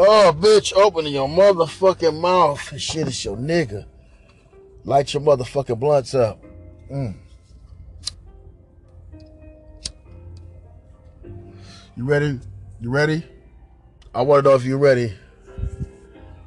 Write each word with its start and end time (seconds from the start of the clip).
Oh, 0.00 0.32
bitch, 0.32 0.72
open 0.74 1.06
your 1.06 1.28
motherfucking 1.28 2.20
mouth. 2.20 2.78
Shit, 2.78 3.08
it's 3.08 3.24
your 3.24 3.36
nigga. 3.36 3.84
Light 4.84 5.12
your 5.12 5.24
motherfucking 5.24 5.80
blunts 5.80 6.14
up. 6.14 6.40
Mm. 6.88 7.16
You 11.96 12.04
ready? 12.04 12.38
You 12.80 12.90
ready? 12.90 13.24
I 14.14 14.22
want 14.22 14.44
to 14.44 14.50
know 14.50 14.54
if 14.54 14.64
you're 14.64 14.78
ready. 14.78 15.12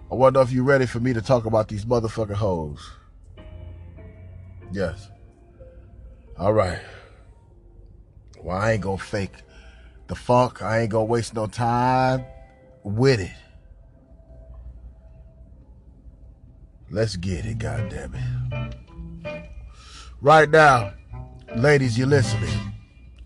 I 0.10 0.16
want 0.16 0.34
to 0.34 0.40
know 0.40 0.44
if 0.44 0.54
you're 0.54 0.64
ready 0.64 0.86
for 0.86 1.02
me 1.02 1.12
to 1.12 1.22
talk 1.22 1.44
about 1.44 1.68
these 1.68 1.84
motherfucking 1.84 2.32
hoes. 2.32 2.90
Yes. 4.72 5.10
All 6.38 6.54
right. 6.54 6.80
Well, 8.42 8.56
I 8.56 8.72
ain't 8.72 8.82
gonna 8.82 8.98
fake 8.98 9.44
the 10.08 10.16
funk. 10.16 10.62
I 10.62 10.80
ain't 10.80 10.92
gonna 10.92 11.04
waste 11.04 11.34
no 11.34 11.48
time 11.48 12.24
with 12.84 13.20
it. 13.20 13.32
Let's 16.90 17.16
get 17.16 17.46
it, 17.46 17.58
goddamn 17.58 18.16
it. 18.16 19.50
Right 20.20 20.50
now, 20.50 20.94
ladies, 21.56 21.98
you're 21.98 22.08
listening. 22.08 22.50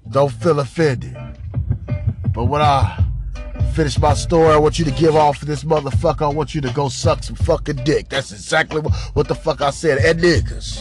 Don't 0.09 0.31
feel 0.31 0.59
offended. 0.59 1.17
But 2.31 2.45
when 2.45 2.61
I 2.61 3.03
finish 3.73 3.97
my 3.97 4.13
story, 4.13 4.53
I 4.53 4.57
want 4.57 4.77
you 4.77 4.85
to 4.85 4.91
give 4.91 5.15
off 5.15 5.41
this 5.41 5.63
motherfucker. 5.63 6.21
I 6.21 6.33
want 6.33 6.53
you 6.53 6.61
to 6.61 6.71
go 6.73 6.89
suck 6.89 7.23
some 7.23 7.35
fucking 7.35 7.77
dick. 7.77 8.09
That's 8.09 8.31
exactly 8.31 8.81
what, 8.81 9.27
the 9.27 9.35
fuck 9.35 9.61
I 9.61 9.71
said. 9.71 9.97
And 9.97 10.21
niggas 10.21 10.79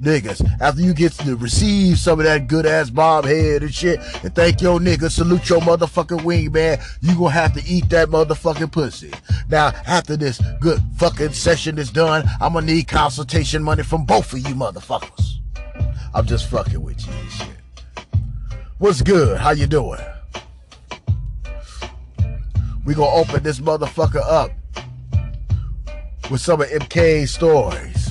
niggas. 0.00 0.46
After 0.60 0.80
you 0.80 0.94
get 0.94 1.12
to 1.12 1.36
receive 1.36 1.98
some 1.98 2.18
of 2.18 2.24
that 2.24 2.46
good 2.46 2.66
ass 2.66 2.90
bob 2.90 3.24
head 3.24 3.62
and 3.62 3.74
shit, 3.74 4.00
and 4.22 4.34
thank 4.34 4.60
your 4.60 4.78
nigga, 4.78 5.10
salute 5.10 5.48
your 5.48 5.60
motherfucking 5.60 6.24
wing 6.24 6.52
man, 6.52 6.78
you 7.00 7.14
gonna 7.14 7.30
have 7.30 7.54
to 7.54 7.64
eat 7.64 7.88
that 7.90 8.08
motherfucking 8.08 8.72
pussy. 8.72 9.12
Now, 9.48 9.68
after 9.86 10.16
this 10.16 10.40
good 10.60 10.80
fucking 10.96 11.32
session 11.32 11.78
is 11.78 11.90
done, 11.90 12.24
I'm 12.40 12.52
gonna 12.52 12.66
need 12.66 12.88
consultation 12.88 13.62
money 13.62 13.82
from 13.82 14.04
both 14.04 14.32
of 14.32 14.38
you 14.40 14.54
motherfuckers. 14.54 15.34
I'm 16.14 16.26
just 16.26 16.48
fucking 16.48 16.82
with 16.82 17.06
you 17.06 17.12
and 17.12 17.30
shit. 17.30 17.48
What's 18.78 19.02
good? 19.02 19.38
How 19.38 19.50
you 19.50 19.66
doing? 19.66 20.00
We 22.84 22.94
gonna 22.94 23.10
open 23.10 23.42
this 23.42 23.60
motherfucker 23.60 24.22
up 24.24 24.50
with 26.30 26.40
some 26.40 26.60
of 26.60 26.68
MK's 26.68 27.32
stories. 27.32 28.07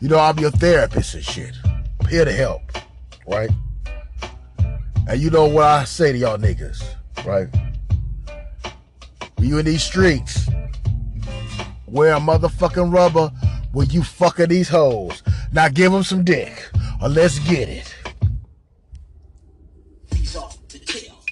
You 0.00 0.08
know, 0.08 0.18
I'm 0.18 0.38
your 0.38 0.50
therapist 0.50 1.14
and 1.14 1.22
shit. 1.22 1.54
I'm 1.64 2.08
here 2.08 2.24
to 2.24 2.32
help, 2.32 2.62
right? 3.28 3.50
And 5.06 5.20
you 5.20 5.28
know 5.28 5.46
what 5.46 5.64
I 5.64 5.84
say 5.84 6.12
to 6.12 6.16
y'all 6.16 6.38
niggas, 6.38 6.82
right? 7.26 7.48
When 9.36 9.48
you 9.48 9.58
in 9.58 9.66
these 9.66 9.82
streets, 9.82 10.48
wear 11.86 12.14
a 12.14 12.18
motherfucking 12.18 12.90
rubber 12.90 13.30
when 13.72 13.90
you 13.90 14.02
fucking 14.02 14.48
these 14.48 14.70
hoes. 14.70 15.22
Now 15.52 15.68
give 15.68 15.92
them 15.92 16.02
some 16.02 16.24
dick, 16.24 16.70
or 17.02 17.10
let's 17.10 17.38
get 17.40 17.68
it. 17.68 17.94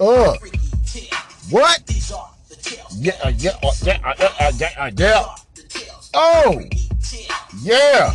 Uh, 0.00 0.36
what? 1.50 1.82
Yeah, 2.96 3.12
uh, 3.24 3.32
yeah, 3.36 3.50
uh, 3.62 3.72
yeah, 3.82 3.98
uh, 4.04 4.52
yeah, 4.58 4.70
yeah, 4.78 4.90
yeah. 4.98 5.24
Oh, 6.12 6.60
yeah. 7.62 8.14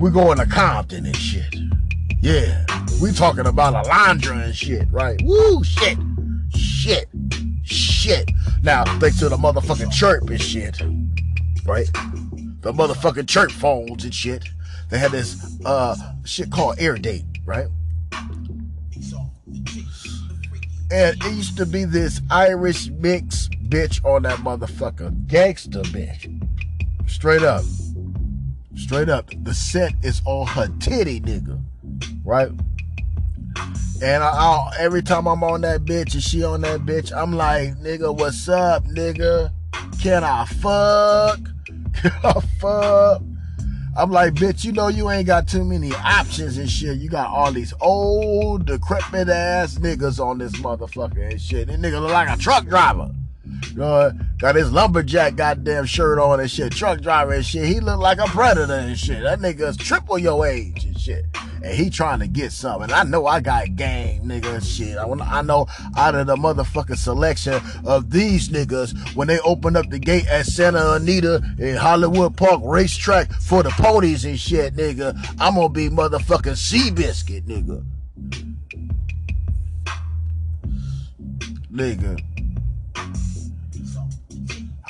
We're 0.00 0.08
going 0.08 0.38
to 0.38 0.46
Compton 0.46 1.04
and 1.04 1.14
shit. 1.14 1.54
Yeah, 2.22 2.64
we 3.02 3.12
talking 3.12 3.46
about 3.46 3.84
Alondra 3.84 4.46
and 4.46 4.56
shit, 4.56 4.90
right? 4.90 5.20
Woo, 5.22 5.62
shit, 5.62 5.98
shit, 6.56 7.06
shit. 7.62 8.30
Now, 8.62 8.84
thanks 8.98 9.18
to 9.18 9.28
the 9.28 9.36
motherfucking 9.36 9.92
chirp 9.92 10.30
and 10.30 10.40
shit, 10.40 10.80
right? 11.66 11.86
The 12.62 12.72
motherfucking 12.72 13.28
chirp 13.28 13.50
phones 13.50 14.04
and 14.04 14.14
shit. 14.14 14.48
They 14.88 14.98
had 14.98 15.10
this 15.12 15.58
uh 15.66 15.94
shit 16.24 16.50
called 16.50 16.76
air 16.78 16.96
date, 16.96 17.26
right? 17.44 17.66
And 20.92 21.24
it 21.24 21.32
used 21.32 21.58
to 21.58 21.66
be 21.66 21.84
this 21.84 22.22
Irish 22.30 22.88
mix 22.88 23.48
bitch 23.68 24.02
on 24.02 24.22
that 24.22 24.38
motherfucker. 24.38 25.26
Gangster 25.26 25.82
bitch. 25.82 26.26
Straight 27.06 27.42
up. 27.42 27.64
Straight 28.80 29.08
up. 29.08 29.30
The 29.44 29.54
set 29.54 29.94
is 30.02 30.22
on 30.24 30.46
her 30.48 30.68
titty, 30.80 31.20
nigga 31.20 31.60
right? 32.24 32.50
And 34.02 34.22
I, 34.22 34.28
I, 34.28 34.70
every 34.78 35.02
time 35.02 35.26
I'm 35.26 35.42
on 35.42 35.62
that 35.62 35.84
bitch 35.84 36.14
and 36.14 36.22
she 36.22 36.44
on 36.44 36.62
that 36.62 36.80
bitch, 36.80 37.14
I'm 37.14 37.32
like, 37.32 37.74
nigga, 37.76 38.16
what's 38.16 38.48
up, 38.48 38.84
nigga? 38.86 39.52
Can 40.00 40.24
I 40.24 40.44
fuck? 40.46 41.38
Can 41.94 42.12
I 42.24 42.40
fuck? 42.60 43.22
I'm 43.96 44.10
like, 44.10 44.34
bitch, 44.34 44.64
you 44.64 44.72
know 44.72 44.88
you 44.88 45.10
ain't 45.10 45.26
got 45.26 45.48
too 45.48 45.64
many 45.64 45.92
options 45.92 46.56
and 46.56 46.70
shit. 46.70 46.98
You 46.98 47.10
got 47.10 47.28
all 47.28 47.52
these 47.52 47.74
old, 47.80 48.66
decrepit 48.66 49.28
ass 49.28 49.74
niggas 49.78 50.24
on 50.24 50.38
this 50.38 50.52
motherfucker 50.52 51.32
and 51.32 51.40
shit. 51.40 51.66
This 51.66 51.76
nigga 51.76 52.00
look 52.00 52.12
like 52.12 52.28
a 52.28 52.40
truck 52.40 52.66
driver. 52.66 53.10
You 53.72 53.76
know, 53.76 54.12
got 54.40 54.56
his 54.56 54.72
lumberjack 54.72 55.36
goddamn 55.36 55.84
shirt 55.84 56.18
on 56.18 56.40
and 56.40 56.50
shit. 56.50 56.72
Truck 56.72 57.00
driver 57.00 57.34
and 57.34 57.44
shit. 57.44 57.66
He 57.66 57.80
look 57.80 58.00
like 58.00 58.18
a 58.18 58.26
predator 58.26 58.72
and 58.74 58.98
shit. 58.98 59.22
That 59.22 59.38
nigga's 59.38 59.76
triple 59.76 60.18
your 60.18 60.46
age 60.46 60.84
and 60.84 60.98
shit 60.98 61.26
and 61.62 61.74
he 61.74 61.90
trying 61.90 62.20
to 62.20 62.26
get 62.26 62.52
something. 62.52 62.92
I 62.92 63.04
know 63.04 63.26
I 63.26 63.40
got 63.40 63.76
game, 63.76 64.24
nigga, 64.24 64.62
shit. 64.64 64.96
I, 64.96 65.04
I 65.38 65.42
know 65.42 65.66
out 65.96 66.14
of 66.14 66.26
the 66.26 66.36
motherfucking 66.36 66.96
selection 66.96 67.60
of 67.84 68.10
these 68.10 68.48
niggas, 68.48 69.14
when 69.14 69.28
they 69.28 69.38
open 69.40 69.76
up 69.76 69.90
the 69.90 69.98
gate 69.98 70.26
at 70.28 70.46
Santa 70.46 70.94
Anita 70.94 71.42
in 71.58 71.76
Hollywood 71.76 72.36
Park 72.36 72.60
racetrack 72.64 73.32
for 73.32 73.62
the 73.62 73.70
ponies 73.70 74.24
and 74.24 74.38
shit, 74.38 74.74
nigga, 74.74 75.14
I'm 75.38 75.54
gonna 75.54 75.68
be 75.68 75.88
motherfucking 75.88 76.56
Seabiscuit, 76.56 77.42
nigga. 77.42 77.84
Nigga. 81.72 82.29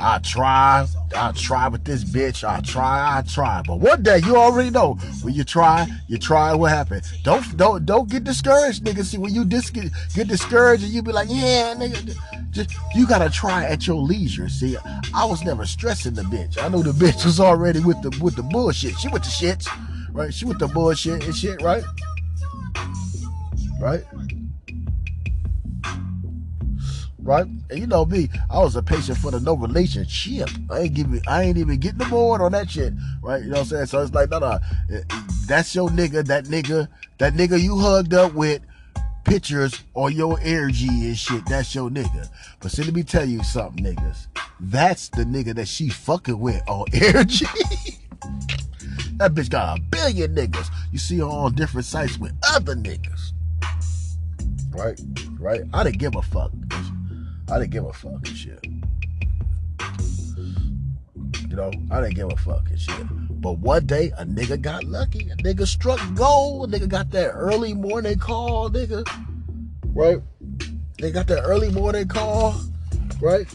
I 0.02 0.18
try, 0.18 0.86
I 1.14 1.32
try 1.32 1.68
with 1.68 1.84
this 1.84 2.04
bitch. 2.04 2.42
I 2.48 2.60
try, 2.60 3.18
I 3.18 3.22
try. 3.22 3.62
But 3.66 3.80
one 3.80 4.02
day 4.02 4.18
you 4.24 4.34
already 4.36 4.70
know 4.70 4.94
when 5.22 5.34
you 5.34 5.44
try, 5.44 5.86
you 6.08 6.16
try. 6.16 6.54
What 6.54 6.70
happened? 6.70 7.02
Don't 7.22 7.56
don't 7.56 7.84
don't 7.84 8.08
get 8.08 8.24
discouraged, 8.24 8.82
nigga. 8.84 9.04
See 9.04 9.18
when 9.18 9.34
you 9.34 9.44
dis- 9.44 9.68
get, 9.68 9.92
discouraged 10.26 10.84
and 10.84 10.92
you 10.92 11.02
be 11.02 11.12
like, 11.12 11.28
yeah, 11.30 11.74
nigga. 11.74 12.16
Just 12.50 12.74
you 12.94 13.06
gotta 13.06 13.28
try 13.28 13.64
at 13.64 13.86
your 13.86 13.96
leisure. 13.96 14.48
See, 14.48 14.76
I 15.14 15.24
was 15.26 15.44
never 15.44 15.66
stressing 15.66 16.14
the 16.14 16.22
bitch. 16.22 16.56
I 16.62 16.68
know 16.68 16.82
the 16.82 16.92
bitch 16.92 17.26
was 17.26 17.38
already 17.38 17.80
with 17.80 18.00
the 18.00 18.16
with 18.22 18.36
the 18.36 18.42
bullshit. 18.42 18.98
She 18.98 19.08
with 19.08 19.22
the 19.22 19.28
shits, 19.28 19.68
right? 20.12 20.32
She 20.32 20.46
with 20.46 20.58
the 20.58 20.68
bullshit 20.68 21.24
and 21.24 21.36
shit, 21.36 21.60
right? 21.60 21.84
Right? 23.78 24.04
Right? 27.30 27.46
And 27.70 27.78
you 27.78 27.86
know 27.86 28.04
me, 28.04 28.28
I 28.50 28.58
was 28.58 28.74
a 28.74 28.82
patient 28.82 29.16
for 29.18 29.30
the 29.30 29.38
no 29.38 29.54
relationship. 29.54 30.48
I 30.68 30.80
ain't 30.80 30.94
give 30.94 31.06
I 31.28 31.44
ain't 31.44 31.58
even 31.58 31.78
getting 31.78 31.98
the 31.98 32.06
board 32.06 32.40
on 32.40 32.50
that 32.52 32.68
shit, 32.68 32.92
right? 33.22 33.40
You 33.40 33.50
know 33.50 33.54
what 33.54 33.60
I'm 33.60 33.66
saying? 33.66 33.86
So 33.86 34.02
it's 34.02 34.12
like, 34.12 34.30
no, 34.30 34.40
no, 34.40 34.58
eh, 34.92 35.02
eh, 35.08 35.22
that's 35.46 35.72
your 35.72 35.88
nigga, 35.90 36.26
that 36.26 36.46
nigga, 36.46 36.88
that 37.18 37.34
nigga 37.34 37.60
you 37.60 37.78
hugged 37.78 38.14
up 38.14 38.34
with 38.34 38.62
pictures 39.24 39.80
on 39.94 40.12
your 40.12 40.40
energy 40.40 40.88
and 40.88 41.16
shit. 41.16 41.46
That's 41.46 41.72
your 41.72 41.88
nigga. 41.88 42.28
But 42.58 42.72
see, 42.72 42.82
let 42.82 42.94
me 42.94 43.04
tell 43.04 43.24
you 43.24 43.44
something, 43.44 43.84
niggas. 43.84 44.26
That's 44.58 45.08
the 45.10 45.22
nigga 45.22 45.54
that 45.54 45.68
she 45.68 45.88
fucking 45.88 46.38
with 46.38 46.60
on 46.68 46.86
energy. 46.92 47.46
that 49.18 49.34
bitch 49.34 49.50
got 49.50 49.78
a 49.78 49.82
billion 49.82 50.34
niggas. 50.34 50.68
You 50.90 50.98
see 50.98 51.18
her 51.18 51.26
on 51.26 51.54
different 51.54 51.86
sites 51.86 52.18
with 52.18 52.32
other 52.52 52.74
niggas. 52.74 53.30
Right? 54.72 55.00
Right? 55.38 55.60
I 55.72 55.84
didn't 55.84 55.98
give 55.98 56.16
a 56.16 56.22
fuck. 56.22 56.50
I 57.50 57.58
didn't 57.58 57.70
give 57.70 57.84
a 57.84 57.92
fuck 57.92 58.12
and 58.12 58.28
shit. 58.28 58.64
You 61.48 61.56
know, 61.56 61.72
I 61.90 62.00
didn't 62.00 62.14
give 62.14 62.30
a 62.30 62.36
fuck 62.36 62.68
and 62.68 62.78
shit. 62.78 63.06
But 63.40 63.58
one 63.58 63.86
day, 63.86 64.12
a 64.18 64.24
nigga 64.24 64.60
got 64.60 64.84
lucky. 64.84 65.28
A 65.30 65.36
nigga 65.36 65.66
struck 65.66 66.00
gold. 66.14 66.72
A 66.72 66.78
nigga 66.78 66.88
got 66.88 67.10
that 67.10 67.30
early 67.30 67.74
morning 67.74 68.18
call, 68.18 68.70
nigga. 68.70 69.04
Right? 69.94 70.20
They 70.98 71.10
got 71.10 71.26
that 71.28 71.42
early 71.42 71.70
morning 71.70 72.06
call, 72.06 72.54
right? 73.20 73.46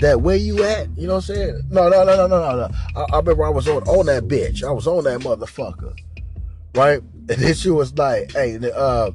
that 0.00 0.20
where 0.20 0.36
you 0.36 0.62
at? 0.64 0.88
You 0.96 1.06
know 1.06 1.14
what 1.14 1.28
I'm 1.30 1.34
saying? 1.34 1.62
No, 1.70 1.88
no, 1.88 2.04
no, 2.04 2.16
no, 2.16 2.26
no, 2.26 2.56
no. 2.56 2.68
I, 2.96 3.02
I 3.12 3.16
remember 3.18 3.44
I 3.44 3.50
was 3.50 3.68
on 3.68 3.82
on 3.84 4.06
that 4.06 4.24
bitch. 4.28 4.62
I 4.62 4.70
was 4.70 4.86
on 4.86 5.04
that 5.04 5.20
motherfucker, 5.20 5.96
right? 6.74 7.00
And 7.00 7.40
then 7.40 7.54
she 7.54 7.70
was 7.70 7.96
like, 7.96 8.32
"Hey, 8.32 8.58
uh, 8.74 9.10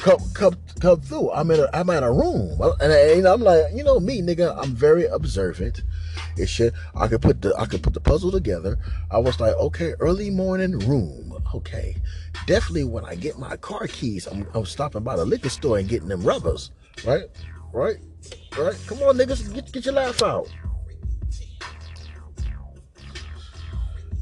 come 0.00 0.18
come 0.34 0.56
come 0.80 1.00
through. 1.00 1.30
I'm 1.30 1.50
in 1.50 1.60
a 1.60 1.68
I'm 1.72 1.90
in 1.90 2.02
a 2.02 2.12
room, 2.12 2.60
and, 2.80 2.92
I, 2.92 2.98
and 3.12 3.26
I'm 3.26 3.40
like, 3.40 3.66
you 3.74 3.84
know 3.84 4.00
me, 4.00 4.20
nigga. 4.22 4.56
I'm 4.58 4.74
very 4.74 5.04
observant. 5.06 5.82
It 6.36 6.48
shit. 6.48 6.74
I 6.94 7.06
could 7.06 7.22
put 7.22 7.42
the 7.42 7.54
I 7.56 7.66
could 7.66 7.82
put 7.82 7.94
the 7.94 8.00
puzzle 8.00 8.32
together. 8.32 8.78
I 9.10 9.18
was 9.18 9.38
like, 9.38 9.54
okay, 9.56 9.94
early 10.00 10.30
morning 10.30 10.78
room. 10.80 11.36
Okay, 11.54 11.96
definitely 12.46 12.84
when 12.84 13.04
I 13.04 13.14
get 13.14 13.38
my 13.38 13.56
car 13.56 13.86
keys, 13.86 14.26
I'm, 14.26 14.46
I'm 14.54 14.64
stopping 14.64 15.02
by 15.02 15.16
the 15.16 15.24
liquor 15.24 15.48
store 15.48 15.78
and 15.78 15.88
getting 15.88 16.08
them 16.08 16.22
rubbers. 16.22 16.70
Right, 17.04 17.24
right, 17.72 17.96
right. 18.58 18.76
Come 18.86 18.98
on, 19.02 19.16
niggas, 19.16 19.52
get 19.52 19.72
get 19.72 19.84
your 19.84 19.94
laugh 19.94 20.22
out. 20.22 20.48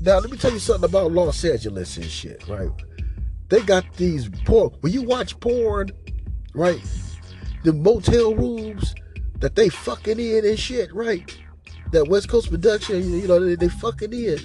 Now 0.00 0.18
let 0.18 0.30
me 0.30 0.38
tell 0.38 0.52
you 0.52 0.60
something 0.60 0.88
about 0.88 1.12
Los 1.12 1.44
Angeles 1.44 1.96
and 1.96 2.06
shit. 2.06 2.46
Right 2.48 2.70
they 3.48 3.62
got 3.62 3.84
these 3.94 4.28
porn. 4.44 4.70
When 4.80 4.92
you 4.92 5.02
watch 5.02 5.38
porn, 5.40 5.90
right? 6.54 6.80
The 7.64 7.72
motel 7.72 8.34
rooms 8.34 8.94
that 9.40 9.54
they 9.54 9.68
fucking 9.68 10.18
in 10.18 10.44
and 10.44 10.58
shit, 10.58 10.92
right? 10.94 11.36
That 11.92 12.08
West 12.08 12.28
Coast 12.28 12.50
production, 12.50 13.20
you 13.20 13.26
know, 13.26 13.40
they, 13.44 13.54
they 13.54 13.68
fucking 13.68 14.12
in. 14.12 14.38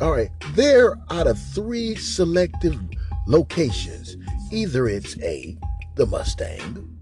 All 0.00 0.12
right, 0.12 0.30
they're 0.54 0.96
out 1.10 1.26
of 1.26 1.38
three 1.54 1.96
selective 1.96 2.78
locations. 3.26 4.16
Either 4.52 4.88
it's 4.88 5.18
A, 5.20 5.58
the 5.96 6.06
Mustang, 6.06 6.97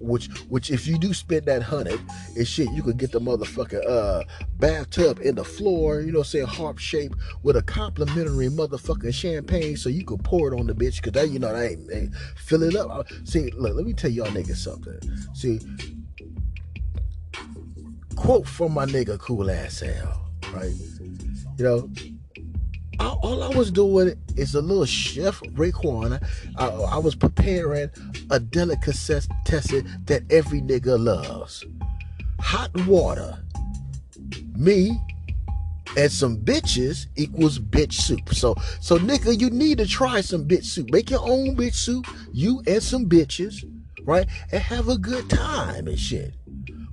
which 0.00 0.28
which 0.48 0.70
if 0.70 0.86
you 0.86 0.98
do 0.98 1.12
spend 1.12 1.46
that 1.46 1.62
hundred 1.62 2.00
and 2.36 2.46
shit, 2.46 2.70
you 2.72 2.82
could 2.82 2.96
get 2.96 3.12
the 3.12 3.20
motherfucking 3.20 3.86
uh 3.88 4.22
bathtub 4.58 5.20
in 5.20 5.34
the 5.34 5.44
floor, 5.44 6.00
you 6.00 6.12
know, 6.12 6.22
say 6.22 6.40
harp 6.40 6.78
shape 6.78 7.14
with 7.42 7.56
a 7.56 7.62
complimentary 7.62 8.48
motherfucking 8.48 9.14
champagne, 9.14 9.76
so 9.76 9.88
you 9.88 10.04
could 10.04 10.22
pour 10.24 10.52
it 10.52 10.58
on 10.58 10.66
the 10.66 10.74
bitch, 10.74 11.02
cause 11.02 11.12
that 11.12 11.30
you 11.30 11.38
know 11.38 11.52
that 11.52 11.70
ain't, 11.70 11.92
ain't 11.92 12.14
fill 12.36 12.62
it 12.62 12.74
up. 12.76 13.06
See, 13.24 13.50
look, 13.52 13.74
let 13.74 13.84
me 13.84 13.92
tell 13.92 14.10
y'all 14.10 14.26
niggas 14.28 14.56
something. 14.56 14.98
See, 15.34 15.60
quote 18.16 18.46
from 18.46 18.72
my 18.72 18.86
nigga 18.86 19.18
Cool 19.18 19.50
Ass 19.50 19.82
Al, 19.82 20.30
right? 20.52 20.72
You 21.58 21.64
know, 21.64 21.90
all 23.00 23.42
I 23.42 23.48
was 23.48 23.70
doing 23.70 24.14
is 24.36 24.54
a 24.54 24.60
little 24.60 24.84
chef 24.84 25.40
Raekwon. 25.40 26.22
I, 26.56 26.66
I 26.66 26.98
was 26.98 27.14
preparing 27.14 27.90
a 28.30 28.40
delicacy 28.40 29.20
test 29.44 29.70
that 30.06 30.22
every 30.30 30.60
nigga 30.60 31.02
loves. 31.02 31.64
Hot 32.40 32.70
water. 32.86 33.38
Me 34.56 35.00
and 35.96 36.10
some 36.10 36.38
bitches 36.38 37.06
equals 37.16 37.58
bitch 37.58 37.94
soup. 37.94 38.34
So, 38.34 38.54
so 38.80 38.98
nigga, 38.98 39.38
you 39.38 39.50
need 39.50 39.78
to 39.78 39.86
try 39.86 40.20
some 40.20 40.46
bitch 40.46 40.64
soup. 40.64 40.90
Make 40.90 41.10
your 41.10 41.20
own 41.22 41.56
bitch 41.56 41.74
soup. 41.74 42.06
You 42.32 42.62
and 42.66 42.82
some 42.82 43.06
bitches, 43.06 43.64
right? 44.04 44.26
And 44.52 44.62
have 44.62 44.88
a 44.88 44.98
good 44.98 45.28
time 45.28 45.88
and 45.88 45.98
shit. 45.98 46.34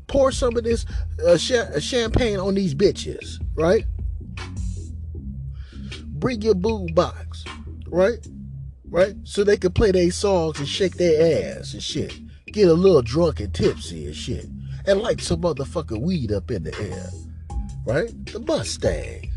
Pour 0.07 0.31
some 0.31 0.55
of 0.55 0.63
this 0.63 0.85
uh, 1.25 1.37
champagne 1.37 2.39
on 2.39 2.55
these 2.55 2.73
bitches, 2.73 3.39
right? 3.55 3.85
Bring 6.19 6.41
your 6.41 6.55
boom 6.55 6.87
box, 6.87 7.43
right? 7.87 8.25
Right? 8.89 9.15
So 9.23 9.43
they 9.43 9.57
can 9.57 9.71
play 9.73 9.91
their 9.91 10.11
songs 10.11 10.59
and 10.59 10.67
shake 10.67 10.95
their 10.95 11.57
ass 11.57 11.73
and 11.73 11.83
shit. 11.83 12.19
Get 12.47 12.69
a 12.69 12.73
little 12.73 13.01
drunk 13.01 13.39
and 13.39 13.53
tipsy 13.53 14.05
and 14.05 14.15
shit. 14.15 14.47
And 14.85 15.01
light 15.01 15.19
some 15.19 15.41
motherfucking 15.41 16.01
weed 16.01 16.31
up 16.31 16.49
in 16.49 16.63
the 16.63 16.79
air. 16.79 17.09
Right? 17.85 18.25
The 18.25 18.39
Mustang. 18.39 19.31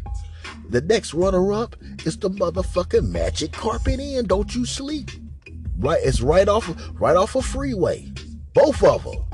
The 0.68 0.80
next 0.82 1.14
runner 1.14 1.52
up 1.52 1.74
is 2.04 2.16
the 2.16 2.30
motherfucking 2.30 3.08
Magic 3.08 3.52
Carpet 3.52 3.98
Inn. 3.98 4.26
Don't 4.26 4.54
you 4.54 4.64
sleep. 4.64 5.10
Right? 5.78 6.00
It's 6.02 6.20
right 6.20 6.48
off 6.48 6.72
right 7.00 7.16
off 7.16 7.34
a 7.34 7.42
freeway. 7.42 8.12
Both 8.54 8.82
of 8.84 9.04
them. 9.04 9.29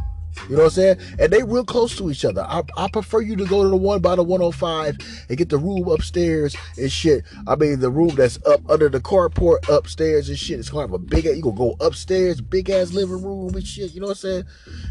You 0.49 0.56
know 0.56 0.62
what 0.62 0.65
I'm 0.65 0.71
saying? 0.71 0.99
And 1.19 1.33
they 1.33 1.43
real 1.43 1.65
close 1.65 1.97
to 1.99 2.11
each 2.11 2.25
other. 2.25 2.43
I, 2.43 2.62
I 2.77 2.88
prefer 2.88 3.21
you 3.21 3.37
to 3.37 3.44
go 3.47 3.62
to 3.62 3.69
the 3.69 3.77
one 3.77 4.00
by 4.00 4.15
the 4.15 4.23
105 4.23 4.97
and 5.29 5.38
get 5.38 5.49
the 5.49 5.59
room 5.59 5.88
upstairs 5.88 6.56
and 6.77 6.91
shit. 6.91 7.25
I 7.47 7.56
mean, 7.56 7.81
the 7.81 7.91
room 7.91 8.15
that's 8.15 8.38
up 8.47 8.61
under 8.71 8.88
the 8.88 9.00
carport 9.00 9.69
upstairs 9.69 10.29
and 10.29 10.38
shit. 10.38 10.59
It's 10.59 10.71
kind 10.71 10.85
of 10.85 10.93
a 10.93 10.99
big, 10.99 11.27
ass, 11.27 11.37
you 11.37 11.43
gonna 11.43 11.56
go 11.56 11.77
upstairs, 11.81 12.41
big 12.41 12.71
ass 12.71 12.93
living 12.93 13.23
room 13.23 13.55
and 13.55 13.67
shit. 13.67 13.93
You 13.93 14.00
know 14.00 14.09
what 14.09 14.25
I'm 14.25 14.31
saying? 14.31 14.44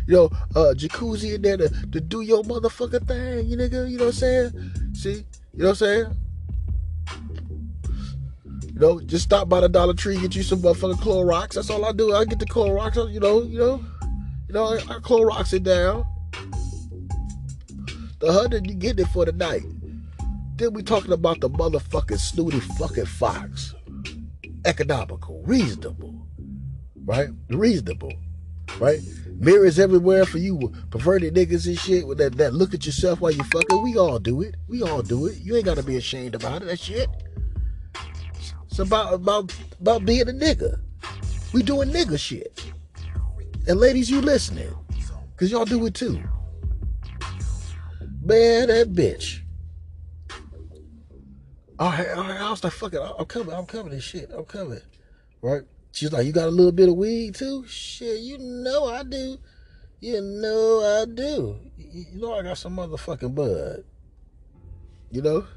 You 0.08 0.14
know, 0.16 0.26
uh, 0.56 0.74
jacuzzi 0.76 1.36
in 1.36 1.42
there 1.42 1.58
to, 1.58 1.70
to 1.70 2.02
do 2.02 2.22
your 2.22 2.44
motherfucking 2.44 3.08
thing, 3.08 3.48
you 3.48 3.58
nigga. 3.58 3.90
You 3.90 3.98
know 3.98 4.06
what 4.06 4.16
I'm 4.16 4.52
saying? 4.52 4.72
See? 4.94 5.26
You 5.54 5.64
know 5.64 5.70
what 5.70 5.70
I'm 5.70 5.76
saying? 5.76 6.06
You 8.74 8.82
know, 8.82 9.00
just 9.00 9.24
stop 9.24 9.48
by 9.48 9.62
the 9.62 9.70
Dollar 9.70 9.94
Tree, 9.94 10.20
get 10.20 10.36
you 10.36 10.44
some 10.44 10.62
motherfucking 10.62 10.96
Clorox. 10.96 11.54
That's 11.54 11.70
all 11.70 11.86
I 11.86 11.94
do. 11.94 12.14
I 12.14 12.26
get 12.26 12.40
the 12.40 12.46
Clorox, 12.46 13.12
you 13.14 13.22
know, 13.22 13.42
you 13.42 13.58
know. 13.58 13.82
You 14.48 14.54
know, 14.54 14.66
I, 14.66 14.76
I 14.76 15.00
Clorox 15.00 15.54
it 15.54 15.64
down. 15.64 16.06
The 18.20 18.32
hundred 18.32 18.70
you 18.70 18.76
get 18.76 19.00
it 19.00 19.08
for 19.08 19.26
the 19.26 19.32
night. 19.32 19.64
Then 20.56 20.74
we 20.74 20.84
talking 20.84 21.12
about 21.12 21.42
the 21.42 21.50
motherfucking 21.50 22.20
snooty 22.20 22.60
fucking 22.60 23.06
fox. 23.06 23.76
Economical, 24.64 25.44
reasonable, 25.46 26.28
right? 27.06 27.28
Reasonable, 27.50 28.14
right? 28.80 29.00
Mirrors 29.38 29.78
everywhere 29.80 30.26
for 30.26 30.38
you 30.38 30.74
perverted 30.92 31.36
niggas 31.36 31.68
and 31.68 31.78
shit 31.78 32.08
with 32.08 32.18
that, 32.20 32.38
that 32.38 32.54
look 32.54 32.74
at 32.74 32.86
yourself 32.86 33.20
while 33.20 33.32
you 33.32 33.44
fucking. 33.44 33.84
We 33.84 33.98
all 33.98 34.18
do 34.18 34.42
it. 34.42 34.56
We 34.68 34.82
all 34.82 35.02
do 35.02 35.26
it. 35.26 35.38
You 35.38 35.56
ain't 35.56 35.66
gotta 35.66 35.84
be 35.84 35.98
ashamed 35.98 36.36
about 36.36 36.62
it. 36.62 36.66
That 36.66 36.80
shit. 36.80 37.10
It's 38.66 38.80
about 38.80 39.14
about 39.14 39.54
about 39.80 40.06
being 40.06 40.30
a 40.30 40.32
nigga. 40.32 40.80
We 41.54 41.64
doing 41.64 41.90
nigga 41.90 42.18
shit. 42.18 42.74
And 43.68 43.80
ladies, 43.80 44.10
you 44.10 44.22
listening. 44.22 44.74
Cause 45.38 45.52
y'all 45.52 45.66
do 45.66 45.86
it 45.86 45.94
too. 45.94 46.22
Man, 48.24 48.68
that 48.68 48.94
bitch. 48.94 49.42
All 51.78 51.92
right, 51.92 52.10
all 52.10 52.24
right. 52.24 52.40
I 52.42 52.50
was 52.50 52.64
like, 52.64 52.72
fuck 52.74 52.94
it. 52.94 53.02
I'm 53.02 53.26
coming. 53.26 53.54
I'm 53.54 53.66
coming 53.66 53.92
This 53.92 54.04
shit. 54.04 54.32
I'm 54.34 54.46
coming. 54.46 54.80
Right? 55.42 55.64
She's 55.92 56.12
like, 56.12 56.26
you 56.26 56.32
got 56.32 56.48
a 56.48 56.52
little 56.52 56.72
bit 56.72 56.90
of 56.90 56.96
weed 56.96 57.36
too? 57.36 57.66
Shit, 57.68 58.20
you 58.20 58.38
know 58.38 58.86
I 58.86 59.04
do. 59.04 59.38
You 60.00 60.22
know 60.22 61.02
I 61.02 61.06
do. 61.06 61.58
You 61.78 62.20
know 62.20 62.34
I 62.34 62.44
got 62.44 62.58
some 62.58 62.76
motherfucking 62.78 63.34
bud. 63.34 63.84
You 65.12 65.22
know? 65.22 65.48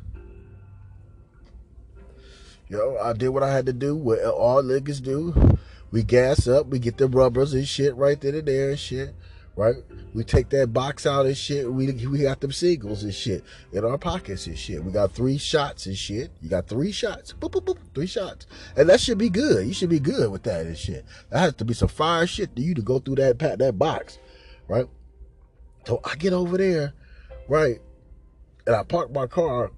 Yo, 2.68 2.98
I 3.02 3.12
did 3.14 3.30
what 3.30 3.42
I 3.42 3.52
had 3.52 3.66
to 3.66 3.72
do, 3.72 3.96
what 3.96 4.22
all 4.24 4.62
niggas 4.62 5.02
do. 5.02 5.57
We 5.90 6.02
gas 6.02 6.46
up, 6.46 6.66
we 6.66 6.78
get 6.78 6.98
the 6.98 7.08
rubbers 7.08 7.54
and 7.54 7.66
shit 7.66 7.96
right 7.96 8.20
there 8.20 8.34
and 8.34 8.46
there 8.46 8.70
and 8.70 8.78
shit, 8.78 9.14
right? 9.56 9.76
We 10.12 10.22
take 10.22 10.50
that 10.50 10.72
box 10.72 11.06
out 11.06 11.24
and 11.24 11.36
shit. 11.36 11.70
We 11.72 11.90
we 12.06 12.18
got 12.18 12.40
them 12.40 12.52
seagulls 12.52 13.04
and 13.04 13.14
shit 13.14 13.42
in 13.72 13.84
our 13.84 13.96
pockets 13.96 14.46
and 14.46 14.58
shit. 14.58 14.84
We 14.84 14.92
got 14.92 15.12
three 15.12 15.38
shots 15.38 15.86
and 15.86 15.96
shit. 15.96 16.30
You 16.42 16.50
got 16.50 16.68
three 16.68 16.92
shots, 16.92 17.32
boop, 17.32 17.52
boop, 17.52 17.64
boop, 17.64 17.78
three 17.94 18.06
shots, 18.06 18.46
and 18.76 18.88
that 18.90 19.00
should 19.00 19.16
be 19.16 19.30
good. 19.30 19.66
You 19.66 19.72
should 19.72 19.88
be 19.88 19.98
good 19.98 20.30
with 20.30 20.42
that 20.42 20.66
and 20.66 20.76
shit. 20.76 21.06
That 21.30 21.38
has 21.38 21.54
to 21.54 21.64
be 21.64 21.72
some 21.72 21.88
fire 21.88 22.26
shit 22.26 22.54
to 22.56 22.62
you 22.62 22.74
to 22.74 22.82
go 22.82 22.98
through 22.98 23.16
that 23.16 23.38
that 23.38 23.78
box, 23.78 24.18
right? 24.68 24.86
So 25.86 26.02
I 26.04 26.16
get 26.16 26.34
over 26.34 26.58
there, 26.58 26.92
right, 27.48 27.80
and 28.66 28.76
I 28.76 28.82
park 28.82 29.10
my 29.10 29.26
car, 29.26 29.70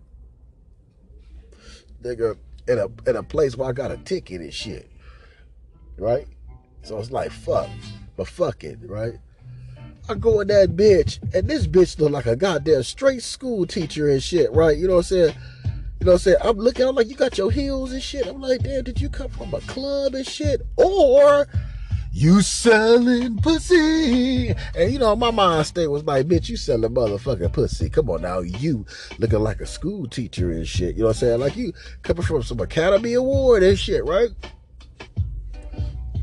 nigga, 2.03 2.37
in 2.67 2.79
a 2.81 3.09
in 3.09 3.15
a 3.15 3.23
place 3.23 3.57
where 3.57 3.69
I 3.69 3.73
got 3.73 3.93
a 3.93 3.97
ticket 3.97 4.41
and 4.41 4.53
shit 4.53 4.91
right? 6.01 6.27
So 6.83 6.99
it's 6.99 7.11
like 7.11 7.31
fuck, 7.31 7.69
but 8.17 8.27
fuck 8.27 8.65
it, 8.65 8.79
right? 8.85 9.15
I 10.09 10.15
go 10.15 10.41
in 10.41 10.49
that 10.49 10.77
bitch, 10.77 11.19
and 11.35 11.49
this 11.49 11.67
bitch 11.67 11.99
look 12.01 12.11
like 12.11 12.27
a 12.27 12.35
goddamn 12.35 12.83
straight 12.83 13.23
school 13.23 13.67
teacher 13.67 14.09
and 14.09 14.23
shit, 14.23 14.51
right? 14.53 14.77
You 14.77 14.89
know 14.89 14.95
what 14.95 15.01
I'm 15.01 15.05
saying? 15.05 15.35
You 16.01 16.07
know 16.07 16.13
what 16.13 16.15
I'm 16.15 16.19
saying? 16.19 16.37
I'm 16.43 16.57
looking, 16.57 16.87
I'm 16.87 16.95
like, 16.95 17.09
you 17.09 17.15
got 17.15 17.39
your 17.39 17.51
heels 17.51 17.93
and 17.93 18.03
shit. 18.03 18.27
I'm 18.27 18.41
like, 18.41 18.63
damn, 18.63 18.83
did 18.83 19.01
you 19.01 19.09
come 19.11 19.29
from 19.29 19.53
a 19.55 19.61
club 19.61 20.15
and 20.15 20.27
shit? 20.27 20.63
Or 20.77 21.47
you 22.11 22.41
selling 22.41 23.37
pussy? 23.39 24.49
And 24.75 24.93
you 24.93 24.99
know, 24.99 25.15
my 25.15 25.31
mind 25.31 25.67
state 25.67 25.87
was 25.87 26.05
like, 26.05 26.27
bitch, 26.27 26.49
you 26.49 26.57
selling 26.57 26.93
motherfucking 26.93 27.53
pussy. 27.53 27.89
Come 27.91 28.11
on 28.11 28.23
now, 28.23 28.41
you 28.41 28.87
looking 29.19 29.41
like 29.41 29.61
a 29.61 29.67
school 29.67 30.09
teacher 30.09 30.51
and 30.51 30.67
shit. 30.67 30.97
You 30.97 31.03
know 31.03 31.09
what 31.09 31.17
I'm 31.17 31.21
saying? 31.21 31.41
Like 31.41 31.57
you 31.57 31.73
coming 32.03 32.23
from 32.23 32.43
some 32.43 32.61
Academy 32.61 33.13
Award 33.13 33.63
and 33.63 33.79
shit, 33.79 34.05
right? 34.07 34.31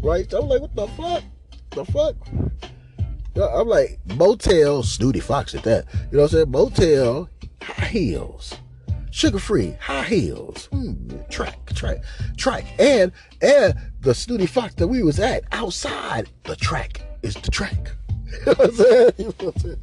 Right? 0.02 0.30
So 0.30 0.42
I'm 0.42 0.48
like, 0.48 0.62
what 0.62 0.76
the 0.76 0.88
fuck? 0.88 1.24
The 1.72 1.86
fuck? 1.86 2.16
I'm 3.42 3.68
like, 3.68 4.00
motel, 4.16 4.82
snooty 4.84 5.20
fox 5.20 5.54
at 5.54 5.64
that. 5.64 5.86
You 6.12 6.18
know 6.18 6.24
what 6.24 6.34
I'm 6.34 6.40
saying? 6.40 6.52
Motel, 6.52 7.30
high 7.62 7.86
heels. 7.86 8.56
Sugar 9.12 9.40
free, 9.40 9.76
high 9.80 10.04
heels. 10.04 10.70
Mm, 10.72 11.30
track, 11.30 11.74
track, 11.74 12.04
track. 12.36 12.66
And 12.80 13.12
and 13.42 13.74
the 14.02 14.14
snooty 14.14 14.46
fox 14.46 14.76
that 14.76 14.88
we 14.88 15.04
was 15.04 15.20
at 15.20 15.44
outside, 15.52 16.30
the 16.44 16.56
track 16.56 17.02
is 17.24 17.36
the 17.36 17.52
track. 17.52 17.92
You 18.28 18.46
know 18.46 18.54
what 18.54 18.70
I'm 18.70 18.76
saying? 18.76 19.12
You 19.18 19.26
know 19.26 19.32
what 19.40 19.56
I'm 19.56 19.62
saying? 19.62 19.80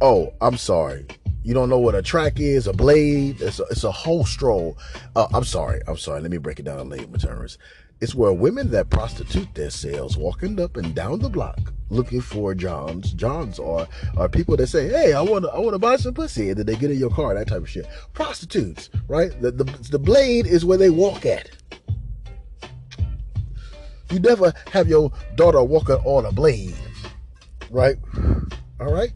Oh, 0.00 0.32
I'm 0.40 0.56
sorry. 0.56 1.06
You 1.44 1.54
don't 1.54 1.68
know 1.68 1.78
what 1.78 1.94
a 1.94 2.02
track 2.02 2.38
is, 2.38 2.66
a 2.66 2.72
blade. 2.72 3.40
It's 3.40 3.58
a, 3.58 3.64
it's 3.64 3.84
a 3.84 3.90
whole 3.90 4.24
stroll. 4.24 4.78
Uh, 5.16 5.26
I'm 5.34 5.44
sorry. 5.44 5.80
I'm 5.88 5.96
sorry. 5.96 6.20
Let 6.20 6.30
me 6.30 6.38
break 6.38 6.60
it 6.60 6.64
down 6.64 6.78
in 6.80 6.88
layman 6.88 7.18
terms. 7.18 7.58
It's 8.02 8.16
where 8.16 8.32
women 8.32 8.68
that 8.72 8.90
prostitute 8.90 9.54
themselves 9.54 10.16
walking 10.16 10.58
up 10.60 10.76
and 10.76 10.92
down 10.92 11.20
the 11.20 11.28
block 11.28 11.72
looking 11.88 12.20
for 12.20 12.52
Johns. 12.52 13.12
Johns 13.12 13.60
are 13.60 13.86
are 14.16 14.28
people 14.28 14.56
that 14.56 14.66
say, 14.66 14.88
"Hey, 14.88 15.12
I 15.12 15.22
want 15.22 15.44
to 15.44 15.52
I 15.52 15.60
want 15.60 15.74
to 15.74 15.78
buy 15.78 15.94
some 15.94 16.12
pussy," 16.12 16.48
and 16.48 16.58
then 16.58 16.66
they 16.66 16.74
get 16.74 16.90
in 16.90 16.98
your 16.98 17.10
car, 17.10 17.32
that 17.32 17.46
type 17.46 17.60
of 17.60 17.70
shit. 17.70 17.86
Prostitutes, 18.12 18.90
right? 19.06 19.30
The 19.40 19.52
the, 19.52 19.64
the 19.92 20.00
blade 20.00 20.48
is 20.48 20.64
where 20.64 20.78
they 20.78 20.90
walk 20.90 21.24
at. 21.24 21.50
You 24.10 24.18
never 24.18 24.52
have 24.72 24.88
your 24.88 25.12
daughter 25.36 25.62
walking 25.62 25.94
on 26.04 26.26
a 26.26 26.32
blade, 26.32 26.74
right? 27.70 27.98
All 28.80 28.92
right. 28.92 29.12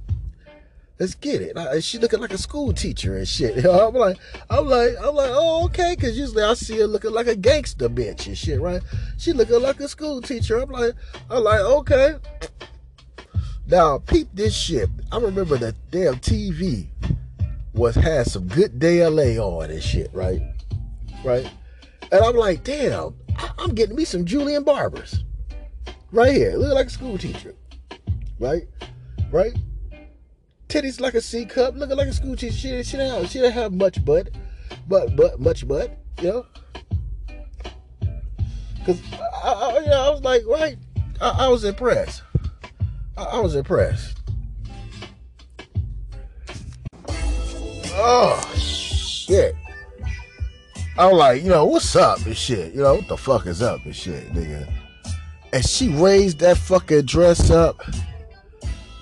Let's 0.99 1.15
get 1.15 1.43
it. 1.43 1.83
she 1.83 1.99
looking 1.99 2.21
like 2.21 2.33
a 2.33 2.39
school 2.39 2.73
teacher 2.73 3.19
and 3.19 3.29
shit. 3.29 3.67
I'm 3.67 3.95
like, 3.95 4.17
I'm 4.49 4.67
like, 4.67 4.95
I'm 4.99 5.15
like, 5.15 5.31
oh, 5.33 5.67
okay. 5.67 5.95
Cause 5.97 6.17
usually 6.17 6.43
I 6.43 6.55
see 6.55 6.79
her 6.79 6.87
looking 6.87 7.13
like 7.13 7.27
a 7.27 7.37
gangster 7.37 7.89
bitch 7.89 8.27
and 8.27 8.37
shit, 8.37 8.61
right? 8.61 8.81
She 9.19 9.33
looking 9.33 9.61
like 9.61 9.79
a 9.81 9.89
school 9.89 10.23
teacher. 10.23 10.59
I'm 10.59 10.71
like, 10.71 10.95
I'm 11.29 11.45
like, 11.45 11.61
okay. 11.61 12.15
Now, 13.67 13.99
peep 13.99 14.29
this 14.33 14.57
shit. 14.57 14.89
I 15.13 15.19
remember 15.19 15.59
the 15.59 15.75
damn 15.91 16.15
TV 16.15 16.87
was 17.75 17.95
had 17.95 18.27
some 18.27 18.49
good 18.49 18.79
DLA 18.79 19.39
on 19.39 19.71
and 19.71 19.83
shit, 19.83 20.09
right? 20.15 20.41
Right? 21.25 21.51
And 22.11 22.25
I'm 22.25 22.37
like, 22.37 22.65
damn, 22.65 23.15
I'm 23.59 23.75
getting 23.75 23.97
me 23.97 24.05
some 24.05 24.25
Julian 24.25 24.65
Barbers. 24.65 25.25
Right 26.13 26.33
here. 26.33 26.57
Look 26.57 26.75
like 26.75 26.87
a 26.87 26.91
school 26.91 27.19
teacher. 27.19 27.55
Right? 28.39 28.69
Right? 29.31 29.55
Titties 30.69 31.01
like 31.01 31.15
a 31.15 31.21
C 31.21 31.45
cup, 31.45 31.75
looking 31.77 31.97
like 31.97 32.09
a 32.09 32.13
school 32.13 32.37
teacher. 32.37 32.55
She, 32.55 32.83
she 32.83 32.97
didn't 32.97 33.13
have, 33.13 33.31
she 33.31 33.39
didn't 33.39 33.55
have 33.55 33.73
much 33.73 34.05
butt, 34.05 34.31
but 34.89 35.17
but 35.17 35.41
much 35.41 35.67
butt, 35.67 35.99
you 36.21 36.29
know. 36.29 36.47
Cause 38.85 39.01
I, 39.13 39.49
I, 39.49 39.79
you 39.81 39.87
know, 39.87 40.03
I 40.03 40.11
was 40.11 40.23
like, 40.23 40.43
right, 40.47 40.77
I, 41.21 41.47
I 41.47 41.49
was 41.49 41.65
impressed. 41.65 42.23
I, 43.17 43.25
I 43.25 43.41
was 43.41 43.55
impressed. 43.55 44.19
Oh 47.99 48.55
shit. 48.57 49.55
I'm 50.99 51.13
like, 51.13 51.43
you 51.43 51.51
know, 51.51 51.67
what's 51.67 51.95
up 51.95 52.25
and 52.25 52.37
shit? 52.37 52.73
You 52.73 52.83
know, 52.83 52.95
what 52.95 53.09
the 53.09 53.17
fuck 53.17 53.47
is 53.47 53.61
up 53.61 53.85
and 53.85 53.95
shit, 53.95 54.33
nigga? 54.33 54.71
And 55.53 55.65
she 55.65 55.89
raised 55.89 56.39
that 56.41 56.57
fucking 56.57 57.03
dress 57.03 57.51
up 57.51 57.81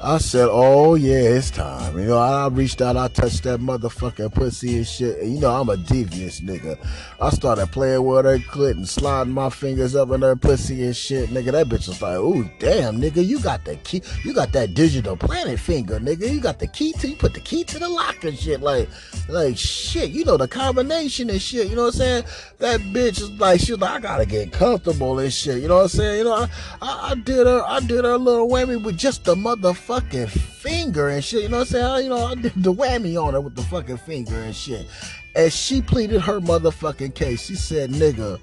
I 0.05 0.19
said, 0.19 0.49
"Oh 0.51 0.97
yeah, 0.97 1.15
it's 1.15 1.51
time." 1.51 1.99
You 1.99 2.09
know, 2.09 2.19
I 2.19 2.49
reached 2.49 2.83
out, 2.83 2.95
I 2.95 3.09
touched 3.09 3.45
that 3.45 3.61
motherfucking 3.61 4.35
pussy 4.35 4.77
and 4.77 4.87
shit. 4.87 5.19
And 5.21 5.35
you 5.35 5.41
know, 5.41 5.51
I'm 5.51 5.71
a 5.71 5.79
devious 5.79 6.41
nigga. 6.41 6.77
I 7.23 7.31
started 7.31 7.69
playing 7.73 8.05
with 8.05 8.27
her 8.27 8.39
clit 8.39 8.73
and 8.73 8.87
sliding 8.87 9.33
my 9.33 9.49
fingers 9.49 9.97
up 9.97 10.11
in 10.11 10.21
her 10.21 10.37
pussy 10.37 10.85
and 10.85 10.95
shit, 10.95 11.31
nigga. 11.31 11.53
That 11.53 11.69
bitch 11.69 11.89
was 11.89 12.03
like, 12.03 12.19
"Ooh, 12.19 12.47
damn, 12.59 13.01
nigga, 13.01 13.25
you 13.25 13.41
got 13.41 13.65
the 13.65 13.77
key, 13.77 14.03
you 14.25 14.35
got 14.35 14.53
that 14.53 14.75
digital 14.75 15.17
planet 15.17 15.59
finger, 15.59 15.99
nigga. 15.99 16.31
You 16.31 16.39
got 16.39 16.59
the 16.59 16.67
key 16.67 16.93
to, 17.01 17.09
you 17.09 17.17
put 17.17 17.33
the 17.33 17.41
key 17.41 17.65
to 17.65 17.79
the 17.79 17.89
lock 17.89 18.25
and 18.25 18.39
shit, 18.39 18.61
like, 18.61 18.91
like 19.31 19.57
shit. 19.57 20.11
You 20.11 20.27
know 20.27 20.37
the 20.37 20.49
combination 20.49 21.31
and 21.31 21.41
shit. 21.41 21.69
You 21.69 21.77
know 21.77 21.85
what 21.85 21.95
I'm 21.95 22.01
saying? 22.01 22.25
That 22.59 22.81
bitch 22.81 23.23
is 23.23 23.31
like, 23.41 23.61
she 23.61 23.73
was 23.73 23.81
like, 23.81 23.91
I 23.91 24.01
gotta 24.01 24.27
get 24.27 24.53
comfortable 24.53 25.19
and 25.19 25.33
shit. 25.33 25.63
You 25.63 25.69
know 25.69 25.77
what 25.77 25.83
I'm 25.85 25.89
saying? 25.89 26.19
You 26.19 26.25
know, 26.25 26.35
I, 26.35 26.49
I, 26.83 27.11
I 27.13 27.15
did 27.15 27.47
her, 27.47 27.65
I 27.67 27.81
did 27.81 28.05
her 28.05 28.19
little 28.19 28.51
whammy 28.51 28.83
with 28.85 28.99
just 28.99 29.25
the 29.25 29.35
motherfucker." 29.35 29.94
Fucking 29.95 30.27
finger 30.27 31.09
and 31.09 31.23
shit. 31.23 31.45
You 31.45 31.49
know 31.51 31.59
what 31.59 31.75
I'm 31.75 31.99
saying? 31.99 32.05
You 32.05 32.11
know, 32.11 32.27
I 32.27 32.35
did 32.35 32.53
the 32.57 32.73
whammy 32.73 33.23
on 33.23 33.35
her 33.35 33.41
with 33.41 33.55
the 33.55 33.63
fucking 33.63 33.99
finger 33.99 34.35
and 34.35 34.55
shit. 34.55 34.87
And 35.37 35.53
she 35.53 35.81
pleaded 35.81 36.21
her 36.23 36.41
motherfucking 36.41 37.15
case. 37.15 37.47
She 37.47 37.55
said, 37.55 37.91
nigga, 37.91 38.41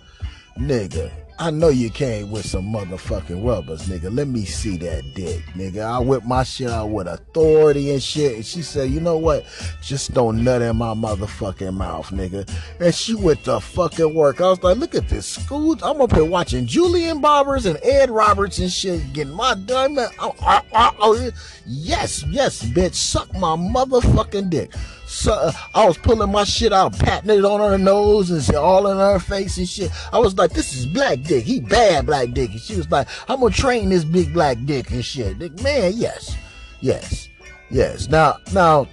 nigga, 0.57 1.11
I 1.39 1.49
know 1.49 1.69
you 1.69 1.89
came 1.89 2.29
with 2.29 2.45
some 2.45 2.71
motherfucking 2.71 3.43
rubbers, 3.45 3.87
nigga. 3.87 4.15
Let 4.15 4.27
me 4.27 4.45
see 4.45 4.77
that 4.77 5.03
dick, 5.15 5.43
nigga. 5.55 5.81
I 5.81 5.99
whip 5.99 6.23
my 6.23 6.43
shit 6.43 6.69
out 6.69 6.89
with 6.89 7.07
authority 7.07 7.91
and 7.91 8.01
shit. 8.01 8.35
And 8.35 8.45
she 8.45 8.61
said, 8.61 8.91
you 8.91 8.99
know 8.99 9.17
what? 9.17 9.45
Just 9.81 10.13
don't 10.13 10.43
nut 10.43 10.61
in 10.61 10.75
my 10.77 10.93
motherfucking 10.93 11.73
mouth, 11.73 12.09
nigga. 12.09 12.49
And 12.79 12.93
she 12.93 13.15
went 13.15 13.43
to 13.45 13.59
fucking 13.59 14.13
work. 14.13 14.39
I 14.39 14.49
was 14.49 14.61
like, 14.61 14.77
look 14.77 14.93
at 14.93 15.09
this 15.09 15.25
school. 15.25 15.77
I'm 15.83 16.01
up 16.01 16.13
here 16.13 16.25
watching 16.25 16.65
Julian 16.65 17.21
Barbers 17.21 17.65
and 17.65 17.79
Ed 17.83 18.09
Roberts 18.09 18.59
and 18.59 18.71
shit, 18.71 19.13
getting 19.13 19.33
my 19.33 19.55
diamond. 19.55 20.11
Oh, 20.19 20.35
oh, 20.41 20.91
oh, 20.99 21.31
yes, 21.65 22.23
yes, 22.29 22.63
bitch. 22.63 22.95
Suck 22.95 23.33
my 23.33 23.55
motherfucking 23.55 24.49
dick 24.49 24.71
so, 25.11 25.51
I 25.75 25.85
was 25.85 25.97
pulling 25.97 26.31
my 26.31 26.45
shit 26.45 26.71
out, 26.71 26.97
patting 26.97 27.31
it 27.31 27.43
on 27.43 27.59
her 27.59 27.77
nose 27.77 28.31
and 28.31 28.55
all 28.55 28.87
in 28.87 28.97
her 28.97 29.19
face 29.19 29.57
and 29.57 29.67
shit. 29.67 29.91
I 30.13 30.19
was 30.19 30.37
like, 30.37 30.51
this 30.51 30.73
is 30.73 30.85
black 30.85 31.21
dick. 31.23 31.43
He 31.43 31.59
bad 31.59 32.05
black 32.05 32.31
dick. 32.31 32.51
And 32.51 32.61
she 32.61 32.77
was 32.77 32.89
like, 32.89 33.09
I'm 33.27 33.41
gonna 33.41 33.53
train 33.53 33.89
this 33.89 34.05
big 34.05 34.31
black 34.33 34.57
dick 34.63 34.89
and 34.89 35.03
shit. 35.03 35.37
Man, 35.61 35.91
yes, 35.95 36.37
yes, 36.79 37.27
yes. 37.69 38.07
Now, 38.07 38.37
now, 38.53 38.87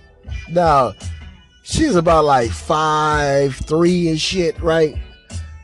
now, 0.51 0.93
she's 1.63 1.95
about 1.95 2.25
like 2.25 2.51
five, 2.51 3.55
three 3.55 4.09
and 4.09 4.21
shit, 4.21 4.61
right? 4.61 4.97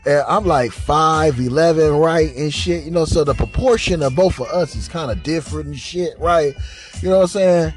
And 0.06 0.22
I'm 0.28 0.44
like 0.44 0.70
five, 0.70 1.40
eleven, 1.40 1.96
right, 1.96 2.32
and 2.36 2.54
shit. 2.54 2.84
You 2.84 2.92
know, 2.92 3.06
so 3.06 3.24
the 3.24 3.34
proportion 3.34 4.04
of 4.04 4.14
both 4.14 4.38
of 4.38 4.46
us 4.46 4.76
is 4.76 4.86
kind 4.86 5.10
of 5.10 5.24
different 5.24 5.66
and 5.66 5.78
shit, 5.78 6.16
right? 6.20 6.54
You 7.02 7.08
know 7.08 7.16
what 7.16 7.22
I'm 7.22 7.28
saying? 7.28 7.74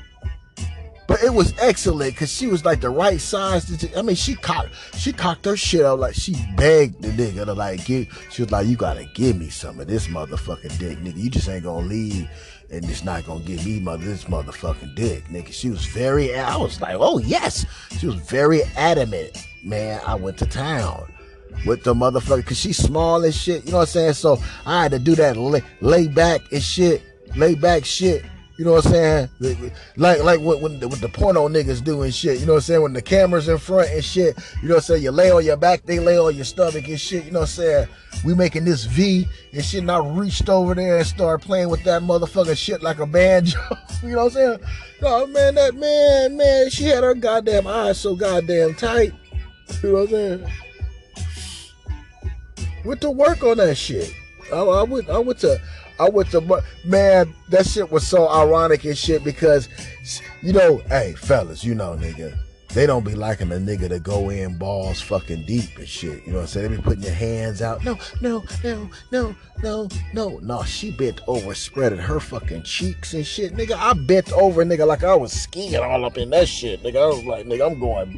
But 1.17 1.25
it 1.25 1.33
was 1.33 1.53
excellent 1.59 2.13
because 2.13 2.31
she 2.31 2.45
was 2.45 2.63
like 2.63 2.79
the 2.79 2.89
right 2.91 3.19
size. 3.19 3.65
To, 3.65 3.97
I 3.97 4.03
mean, 4.03 4.15
she 4.15 4.36
cocked, 4.36 4.69
she 4.95 5.12
cocked 5.12 5.45
her 5.45 5.57
shit 5.57 5.83
out 5.83 6.00
like 6.00 6.13
she 6.13 6.36
begged 6.55 7.01
the 7.01 7.07
nigga 7.09 7.45
to 7.45 7.53
like 7.53 7.86
give. 7.86 8.27
She 8.31 8.43
was 8.43 8.51
like, 8.51 8.67
"You 8.67 8.75
gotta 8.75 9.05
give 9.15 9.36
me 9.36 9.50
some 9.50 9.79
of 9.79 9.88
this 9.88 10.07
motherfucking 10.07 10.77
dick, 10.77 11.00
nigga. 11.00 11.17
You 11.17 11.29
just 11.29 11.50
ain't 11.50 11.63
gonna 11.63 11.88
leave." 11.88 12.29
and 12.69 12.83
it's 12.83 13.05
not 13.05 13.25
gonna 13.25 13.39
give 13.45 13.65
me 13.65 13.79
mother 13.79 14.03
this 14.03 14.25
motherfucking 14.25 14.93
dick, 14.93 15.24
nigga. 15.29 15.53
She 15.53 15.69
was 15.69 15.86
very, 15.86 16.36
I 16.36 16.57
was 16.57 16.81
like, 16.81 16.97
oh 17.00 17.17
yes, 17.17 17.65
she 17.97 18.07
was 18.07 18.15
very 18.15 18.62
adamant, 18.75 19.31
man. 19.63 20.01
I 20.05 20.15
went 20.15 20.38
to 20.39 20.45
town 20.45 21.09
with 21.65 21.86
the 21.86 21.93
motherfucker, 21.93 22.45
cause 22.45 22.57
she's 22.57 22.75
small 22.75 23.24
and 23.24 23.33
shit, 23.33 23.63
you 23.63 23.71
know 23.71 23.77
what 23.77 23.83
I'm 23.83 23.88
saying? 23.88 24.13
So 24.15 24.38
I 24.65 24.83
had 24.83 24.91
to 24.91 25.00
do 25.00 25.15
that 25.15 25.38
lay, 25.38 25.63
lay 25.79 26.09
back 26.09 26.41
and 26.51 26.62
shit, 26.62 27.01
lay 27.38 27.55
back 27.55 27.86
shit 27.86 28.25
you 28.58 28.66
know 28.66 28.74
what 28.74 28.86
I'm 28.88 28.92
saying? 28.92 29.30
Like 29.98 30.24
like 30.24 30.40
what, 30.40 30.62
when 30.62 30.80
the, 30.80 30.88
what 30.88 31.00
the 31.00 31.10
porno 31.10 31.48
niggas 31.48 31.84
do 31.84 32.02
and 32.02 32.14
shit. 32.14 32.40
You 32.40 32.48
know 32.48 32.54
what 32.54 32.58
I'm 32.58 32.64
saying? 32.64 32.82
When 32.82 32.94
the 32.94 33.04
camera's 33.04 33.48
in 33.48 33.60
front 33.60 33.92
and 33.92 34.04
shit. 34.04 34.36
You 34.64 34.70
know 34.70 34.76
what 34.76 34.84
I'm 34.84 34.86
saying? 34.86 35.04
You 35.04 35.12
lay 35.12 35.30
on 35.30 35.46
your 35.46 35.58
back, 35.58 35.84
they 35.84 36.00
lay 36.00 36.18
on 36.18 36.36
your 36.36 36.46
stomach 36.46 36.88
and 36.88 37.00
shit. 37.00 37.26
You 37.26 37.32
know 37.32 37.42
what 37.42 37.50
I'm 37.50 37.56
saying? 37.56 37.88
We 38.26 38.34
making 38.34 38.66
this 38.66 38.86
V 38.86 39.28
and 39.54 39.64
shit. 39.64 39.82
And 39.82 39.92
I 39.92 40.00
reached 40.00 40.50
over 40.50 40.74
there 40.74 40.98
and 40.98 41.06
started 41.06 41.46
playing 41.46 41.70
with 41.70 41.84
that 41.84 42.02
motherfucking 42.02 42.58
shit 42.58 42.82
like 42.82 42.98
a 42.98 43.06
banjo. 43.06 43.60
you 44.04 44.16
know 44.16 44.26
what 44.26 44.26
I'm 44.26 44.32
saying? 44.32 44.60
Oh 45.04 45.28
man, 45.28 45.54
that 45.56 45.76
man, 45.76 46.36
man, 46.36 46.72
she 46.72 46.86
had 46.86 47.04
her 47.04 47.14
goddamn 47.14 47.68
eyes 47.68 48.00
so 48.00 48.16
goddamn 48.16 48.74
tight. 48.74 49.14
You 49.84 49.90
know 49.90 49.94
what 49.94 50.02
I'm 50.02 50.08
saying? 50.10 50.52
Went 52.86 53.02
to 53.02 53.12
work 53.12 53.44
on 53.44 53.58
that 53.58 53.76
shit. 53.76 54.12
I, 54.52 54.58
I 54.58 54.84
went 54.84 55.10
I 55.10 55.20
went 55.20 55.40
to 55.40 55.62
I 56.00 56.10
went 56.10 56.32
to 56.32 56.63
man, 56.86 57.34
that 57.50 57.66
shit 57.66 57.92
was 57.92 58.06
so 58.06 58.27
ironic 58.30 58.86
and 58.86 58.98
shit 58.98 59.24
because 59.24 59.70
you 60.42 60.54
know, 60.54 60.77
hey 60.88 61.13
fellas, 61.18 61.63
you 61.63 61.75
know, 61.75 61.96
nigga, 61.96 62.38
they 62.74 62.86
don't 62.86 63.06
be 63.06 63.16
liking 63.16 63.51
a 63.51 63.56
nigga 63.56 63.89
to 63.89 64.00
go 64.00 64.30
in 64.30 64.58
balls 64.58 65.01
fucking 65.01 65.46
deep 65.46 65.77
and 65.77 65.88
shit. 65.88 66.25
You 66.25 66.34
know 66.34 66.39
what 66.39 66.42
I'm 66.42 66.48
saying? 66.48 66.72
They 66.72 66.77
be 66.77 66.84
putting 66.84 67.04
your 67.04 67.13
hands 67.13 67.62
out. 67.62 67.84
No, 67.84 67.98
no, 68.22 68.44
no, 68.63 68.89
no, 69.12 69.36
no, 69.63 69.89
no. 70.13 70.39
No, 70.44 70.63
she 70.63 70.92
bent 70.92 71.22
over, 71.27 71.56
spreading 71.56 71.98
her 71.98 72.20
fucking 72.20 72.63
cheeks 72.63 73.13
and 73.13 73.25
shit. 73.25 73.56
Nigga, 73.56 73.75
I 73.77 73.94
bent 73.94 74.32
over, 74.34 74.63
nigga, 74.63 74.86
like 74.86 75.04
I 75.04 75.16
was 75.16 75.34
skiing 75.34 75.75
all 75.77 76.06
up 76.06 76.18
in 76.18 76.30
that 76.32 76.48
shit. 76.48 76.84
Nigga, 76.84 76.98
I 76.98 77.08
was 77.08 77.24
like, 77.24 77.46
nigga, 77.46 77.72
I'm 77.72 77.80
going. 77.80 78.16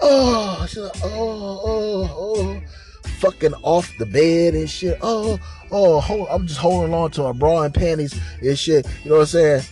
Oh, 0.00 0.64
she's 0.68 0.78
like, 0.78 0.92
oh, 1.02 1.60
oh, 1.64 2.16
oh 2.16 2.60
fucking 3.08 3.54
off 3.62 3.92
the 3.98 4.06
bed 4.06 4.54
and 4.54 4.68
shit. 4.68 4.98
Oh, 5.02 5.38
oh, 5.70 6.00
hold, 6.00 6.28
I'm 6.30 6.46
just 6.46 6.60
holding 6.60 6.94
on 6.94 7.10
to 7.12 7.22
my 7.22 7.32
bra 7.32 7.62
and 7.62 7.74
panties 7.74 8.18
and 8.40 8.58
shit. 8.58 8.86
You 9.04 9.10
know 9.10 9.16
what 9.16 9.22
I'm 9.22 9.26
saying? 9.26 9.62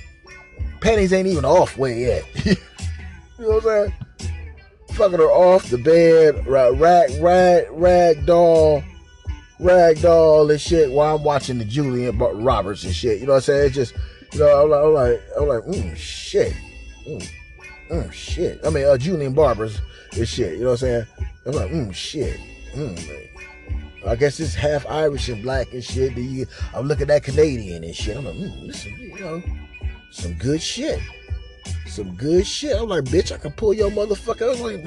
Panties 0.81 1.13
ain't 1.13 1.29
even 1.29 1.45
off 1.45 1.77
way 1.77 2.01
yet. 2.01 2.25
you 2.45 2.57
know 3.39 3.49
what 3.49 3.57
I'm 3.57 3.63
saying? 3.63 3.95
Fucking 4.93 5.19
her 5.19 5.31
off 5.31 5.69
the 5.69 5.79
bed, 5.79 6.47
rag, 6.47 6.79
rag, 7.21 7.69
rag 7.73 8.27
doll, 8.27 8.83
rag 9.61 10.01
doll 10.01 10.51
and 10.51 10.61
shit 10.61 10.91
while 10.91 11.17
I'm 11.17 11.25
watching 11.25 11.59
the 11.59 11.65
Julian 11.65 12.19
Roberts 12.19 12.85
and 12.85 12.95
shit. 12.95 13.21
You 13.21 13.27
know 13.27 13.33
what 13.33 13.39
I'm 13.39 13.43
saying? 13.43 13.67
It's 13.67 13.75
just, 13.75 13.95
you 14.33 14.41
know, 14.41 14.63
I'm 14.63 14.71
like, 14.95 15.21
I'm 15.39 15.47
like, 15.49 15.65
I'm 15.65 15.73
like, 15.73 15.77
mm, 15.77 15.97
shit. 15.97 16.55
Mm, 17.07 17.31
mm, 17.91 18.13
shit. 18.13 18.61
I 18.65 18.71
mean, 18.71 18.87
uh, 18.87 18.97
Julian 18.97 19.35
Barbers 19.35 19.81
and 20.17 20.27
shit. 20.27 20.55
You 20.55 20.65
know 20.65 20.71
what 20.71 20.83
I'm 20.83 21.07
saying? 21.07 21.07
I'm 21.47 21.53
like, 21.53 21.71
mm, 21.71 21.95
shit. 21.95 22.41
Mm, 22.77 23.29
I 24.07 24.17
guess 24.17 24.39
it's 24.39 24.55
half 24.55 24.87
Irish 24.87 25.29
and 25.31 25.43
black 25.43 25.73
and 25.73 25.83
shit. 25.83 26.17
You, 26.17 26.47
I'm 26.75 26.87
looking 26.87 27.11
at 27.11 27.23
Canadian 27.25 27.83
and 27.85 27.97
shit. 27.97 28.17
I'm 28.17 28.27
like, 28.27 28.35
mm, 28.35 28.67
listen, 28.67 28.95
you 29.01 29.19
know, 29.19 29.43
some 30.11 30.35
good 30.35 30.61
shit. 30.61 31.01
some 31.87 32.15
good 32.15 32.47
shit. 32.47 32.77
I'm 32.77 32.89
like, 32.89 33.05
bitch, 33.05 33.33
I 33.33 33.39
can 33.39 33.53
pull 33.53 33.73
your 33.75 33.91
motherfucker. 33.91 34.43
I 34.43 34.49
was 34.51 34.61
like, 34.61 34.85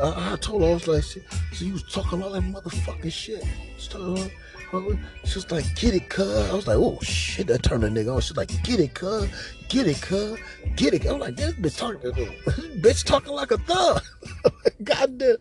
I, 0.00 0.32
I 0.32 0.36
told 0.36 0.62
her, 0.62 0.68
I 0.68 0.74
was 0.74 0.88
like, 0.88 1.02
so 1.02 1.20
you 1.58 1.72
was 1.72 1.82
talking 1.84 2.22
all 2.22 2.30
that 2.30 2.42
motherfucking 2.42 3.12
shit. 3.12 3.44
She 3.78 3.98
was 3.98 5.50
like, 5.50 5.76
get 5.76 5.94
it, 5.94 6.08
cuz. 6.08 6.50
I 6.50 6.54
was 6.54 6.66
like, 6.66 6.78
oh 6.78 6.98
shit, 7.02 7.46
that 7.48 7.62
turned 7.62 7.82
the 7.82 7.88
nigga 7.88 8.14
on. 8.14 8.20
She's 8.20 8.36
like, 8.36 8.50
get 8.62 8.80
it, 8.80 8.94
cuz. 8.94 9.28
Get 9.68 9.86
it, 9.86 10.00
cuz. 10.00 10.38
Get 10.76 10.94
it. 10.94 11.06
I'm 11.06 11.18
like, 11.18 11.36
this 11.36 11.52
bitch 11.54 11.78
talking, 11.78 12.10
bitch 12.80 13.04
talking 13.04 13.32
like 13.32 13.50
a 13.50 13.58
thug. 13.58 14.02
God 14.82 15.18
damn. 15.18 15.36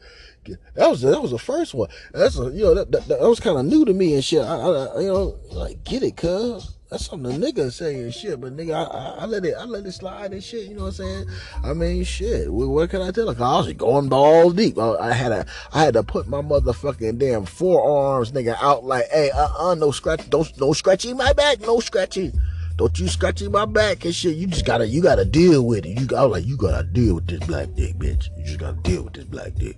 That 0.74 0.89
was 0.89 1.01
that 1.01 1.22
was 1.22 1.31
the 1.31 1.39
first 1.39 1.74
one. 1.74 1.89
That's 2.13 2.38
a, 2.39 2.46
you 2.46 2.63
know 2.63 2.74
that, 2.74 2.91
that, 2.91 3.08
that 3.08 3.22
was 3.22 3.39
kind 3.39 3.58
of 3.58 3.65
new 3.65 3.86
to 3.86 3.93
me 3.93 4.15
and 4.15 4.24
shit. 4.24 4.41
I, 4.41 4.55
I 4.55 5.00
you 5.00 5.08
know 5.08 5.39
like 5.51 5.84
get 5.84 6.01
it, 6.01 6.17
cuz 6.17 6.75
that's 6.91 7.05
something 7.05 7.39
the 7.39 7.51
nigga 7.53 7.71
say 7.71 7.95
and 7.95 8.13
shit. 8.13 8.41
But 8.41 8.57
nigga, 8.57 8.75
I, 8.75 9.24
I, 9.24 9.25
let 9.25 9.45
it, 9.45 9.55
I 9.57 9.63
let 9.63 9.86
it 9.86 9.93
slide 9.93 10.33
and 10.33 10.43
shit. 10.43 10.67
You 10.67 10.75
know 10.75 10.83
what 10.83 11.00
I'm 11.00 11.25
saying? 11.25 11.25
I 11.63 11.74
mean, 11.74 12.03
shit. 12.03 12.51
What, 12.51 12.67
what 12.67 12.89
can 12.89 13.01
I 13.01 13.12
tell? 13.12 13.27
Like 13.27 13.39
I 13.39 13.57
was 13.60 13.71
going 13.74 14.10
balls 14.10 14.55
deep. 14.55 14.77
I, 14.77 14.95
I, 14.98 15.13
had 15.13 15.29
to, 15.29 15.45
I 15.74 15.86
had 15.86 15.93
to 15.93 16.03
put 16.03 16.27
my 16.27 16.41
motherfucking 16.41 17.17
damn 17.17 17.45
forearms, 17.45 18.33
nigga, 18.33 18.57
out 18.62 18.83
like, 18.83 19.07
hey, 19.10 19.31
uh, 19.31 19.69
uh, 19.69 19.75
no 19.75 19.91
scratch, 19.91 20.29
don't, 20.29 20.51
no 20.60 20.74
scratchy 20.74 21.13
my 21.13 21.31
back, 21.31 21.62
no 21.62 21.79
scratchy. 21.79 22.33
Don't 22.75 23.00
you 23.00 23.07
scratchy 23.07 23.48
my 23.48 23.65
back 23.65 24.03
and 24.03 24.13
shit. 24.13 24.36
You 24.36 24.48
just 24.48 24.65
gotta, 24.65 24.86
you 24.86 25.01
gotta 25.01 25.24
deal 25.24 25.65
with 25.65 25.86
it. 25.86 25.98
You, 25.98 26.07
was 26.07 26.31
like, 26.31 26.45
you 26.45 26.57
gotta 26.57 26.83
deal 26.83 27.15
with 27.15 27.27
this 27.27 27.39
black 27.48 27.74
dick, 27.74 27.95
bitch. 27.95 28.27
You 28.38 28.43
just 28.43 28.60
gotta 28.60 28.77
deal 28.81 29.03
with 29.03 29.13
this 29.13 29.25
black 29.25 29.55
dick. 29.55 29.77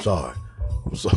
Sorry, 0.00 0.34
I'm 0.84 0.94
sorry. 0.94 1.16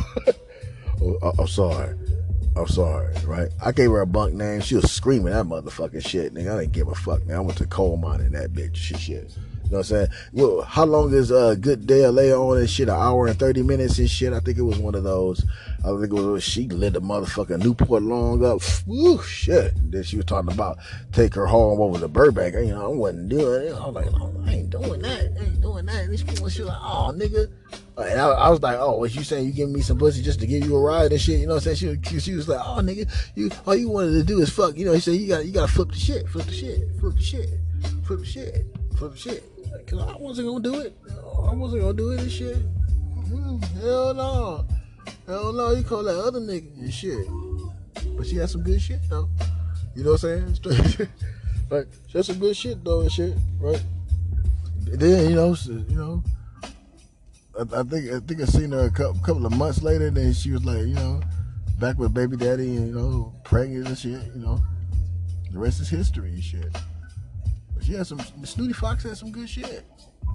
I'm 1.22 1.48
sorry. 1.48 1.98
I'm 2.56 2.68
sorry, 2.68 3.14
right? 3.26 3.50
I 3.64 3.72
gave 3.72 3.90
her 3.90 4.02
a 4.02 4.06
bunk 4.06 4.34
name. 4.36 4.62
She 4.62 4.76
was 4.76 4.92
screaming 4.92 5.34
that 5.34 5.46
motherfucking 5.46 6.08
shit, 6.08 6.34
nigga. 6.34 6.56
I 6.56 6.62
didn't 6.62 6.74
give 6.74 6.88
a 6.88 6.96
fuck, 6.96 7.26
man. 7.26 7.38
I 7.38 7.40
went 7.40 7.58
to 7.58 7.66
coal 7.66 7.98
mining 7.98 8.32
that 8.32 8.54
bitch. 8.54 8.76
Shit, 8.76 9.00
shit. 9.00 9.38
You 9.74 9.78
know 9.78 9.80
what 9.80 9.92
I'm 9.92 10.08
saying? 10.08 10.20
Well, 10.34 10.62
how 10.62 10.86
long 10.86 11.12
is 11.16 11.32
a 11.32 11.58
good 11.60 11.88
day 11.88 12.04
of 12.04 12.14
lay 12.14 12.32
on 12.32 12.60
and 12.60 12.70
shit? 12.70 12.90
An 12.90 12.94
hour 12.94 13.26
and 13.26 13.40
30 13.40 13.64
minutes 13.64 13.98
and 13.98 14.08
shit. 14.08 14.32
I 14.32 14.40
think 14.40 14.60
it 14.60 14.62
was 14.62 14.78
one 14.78 14.94
of 14.94 15.04
those. 15.04 15.44
I 15.80 15.88
think 16.00 16.14
it 16.14 16.14
was, 16.14 16.44
she 16.44 16.68
lit 16.70 16.94
the 16.94 17.02
motherfucking 17.02 17.64
Newport 17.64 18.04
long 18.04 18.46
up. 18.46 18.62
Woo, 18.86 19.20
shit. 19.24 19.74
Then 19.92 20.04
she 20.04 20.18
was 20.18 20.26
talking 20.26 20.54
about 20.54 20.78
take 21.12 21.34
her 21.34 21.48
home 21.48 21.82
over 21.82 22.00
to 22.00 22.08
Burbank. 22.08 22.54
You 22.54 22.68
know, 22.68 22.86
I 22.86 22.88
wasn't 22.96 23.30
doing 23.30 23.70
it. 23.70 23.74
I 23.74 23.88
was 23.88 23.96
like, 23.96 24.14
oh, 24.14 24.44
I 24.46 24.54
ain't 24.54 24.70
doing 24.70 25.02
that. 25.02 25.36
I 25.42 25.44
ain't 25.44 25.60
doing 25.60 25.88
that. 25.88 26.06
And 26.06 26.28
people, 26.28 26.50
she 26.50 26.62
was 26.62 26.70
like, 26.70 26.78
oh, 26.80 27.12
nigga. 27.16 27.52
And 27.98 28.22
I, 28.22 28.28
I, 28.28 28.50
was 28.52 28.62
like, 28.62 28.78
oh, 28.80 29.00
what 29.00 29.16
you 29.16 29.24
saying 29.24 29.48
you 29.48 29.54
giving 29.54 29.74
me 29.74 29.82
some 29.82 29.98
pussy 29.98 30.22
just 30.22 30.40
to 30.42 30.46
give 30.46 30.64
you 30.64 30.76
a 30.76 30.80
ride 30.80 31.12
and 31.12 31.20
shit? 31.20 31.40
You 31.40 31.48
know 31.48 31.56
what 31.56 31.66
I'm 31.66 31.76
saying? 31.76 32.04
She, 32.04 32.20
she 32.20 32.36
was 32.36 32.48
like, 32.48 32.62
oh, 32.64 32.80
nigga, 32.80 33.12
you 33.34 33.50
all 33.66 33.76
you 33.76 33.90
wanted 33.90 34.12
to 34.12 34.24
do 34.24 34.40
is 34.40 34.52
fuck. 34.52 34.78
You 34.78 34.86
know, 34.86 34.94
he 34.94 35.00
said 35.00 35.16
you 35.16 35.28
got 35.28 35.48
you 35.48 35.52
got 35.52 35.68
to 35.68 35.74
flip 35.74 35.90
the 35.90 35.98
shit, 35.98 36.30
flip 36.30 36.46
the 36.46 36.54
shit, 36.54 36.88
flip 37.00 37.16
the 37.16 37.22
shit, 37.24 37.50
flip 38.06 38.20
the 38.20 38.26
shit, 38.26 38.68
flip 38.96 39.14
the 39.14 39.18
shit. 39.18 39.53
Cause 39.88 40.00
I 40.00 40.16
wasn't 40.18 40.48
gonna 40.48 40.64
do 40.64 40.80
it. 40.82 40.98
I 41.10 41.54
wasn't 41.54 41.82
gonna 41.82 41.94
do 41.94 42.12
it 42.12 42.22
and 42.22 42.32
shit. 42.32 42.58
Mm-hmm. 42.58 43.80
Hell 43.80 44.14
no, 44.14 44.66
hell 45.28 45.54
no. 45.54 45.72
You 45.72 45.84
call 45.84 46.04
that 46.04 46.20
other 46.20 46.40
nigga 46.40 46.78
and 46.80 46.94
shit. 46.94 47.28
But 48.18 48.28
she 48.28 48.38
had 48.38 48.50
some 48.50 48.64
good 48.64 48.82
shit 48.82 49.00
though. 49.10 49.30
You 49.96 50.04
know 50.04 50.12
what 50.12 50.24
I'm 50.24 50.56
saying? 50.56 51.10
like 51.70 51.88
she 52.08 52.18
had 52.18 52.26
some 52.26 52.40
good 52.40 52.56
shit 52.56 52.84
though 52.84 53.02
and 53.02 53.12
shit, 53.12 53.36
right? 53.60 53.84
Then 54.80 55.30
you 55.30 55.36
know, 55.36 55.56
you 55.68 55.98
know 55.98 56.24
I, 57.58 57.62
I, 57.62 57.84
think 57.84 58.12
I 58.12 58.20
think 58.20 58.42
I 58.42 58.46
seen 58.46 58.72
her 58.72 58.86
a 58.86 58.92
couple, 58.92 59.22
couple 59.22 59.46
of 59.46 59.56
months 59.56 59.84
later. 59.84 60.10
Then 60.10 60.34
she 60.34 60.52
was 60.52 60.66
like, 60.66 60.80
you 60.80 60.96
know, 60.96 61.22
back 61.80 61.98
with 61.98 62.14
baby 62.14 62.38
daddy, 62.38 62.76
and 62.76 62.88
you 62.88 62.94
know, 62.96 63.34
pregnant 63.44 63.88
and 63.88 63.98
shit. 63.98 64.22
You 64.36 64.42
know, 64.42 64.60
the 65.52 65.60
rest 65.60 65.80
is 65.80 65.90
history 65.90 66.30
and 66.30 66.44
shit. 66.44 66.76
She 67.86 67.94
had 67.94 68.08
some. 68.08 68.20
Snooty 68.44 68.74
Fox 68.74 69.04
had 69.04 69.18
some 69.18 69.32
good 69.32 69.50
shit. 69.50 69.84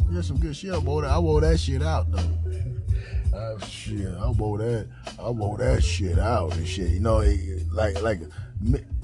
She 0.08 0.14
had 0.14 0.24
some 0.24 0.38
good 0.38 0.56
shit. 0.56 0.72
I 0.72 0.78
wore 0.78 1.02
that. 1.02 1.10
I 1.10 1.18
wore 1.18 1.40
that 1.40 1.58
shit 1.58 1.82
out 1.82 2.10
though. 2.10 3.34
uh, 3.36 3.58
shit, 3.66 4.06
I 4.14 4.30
wore 4.30 4.58
that. 4.58 4.88
I 5.18 5.30
wore 5.30 5.58
that 5.58 5.82
shit 5.82 6.18
out 6.18 6.54
and 6.56 6.66
shit. 6.66 6.90
You 6.90 7.00
know, 7.00 7.24
like 7.72 8.00
like 8.02 8.20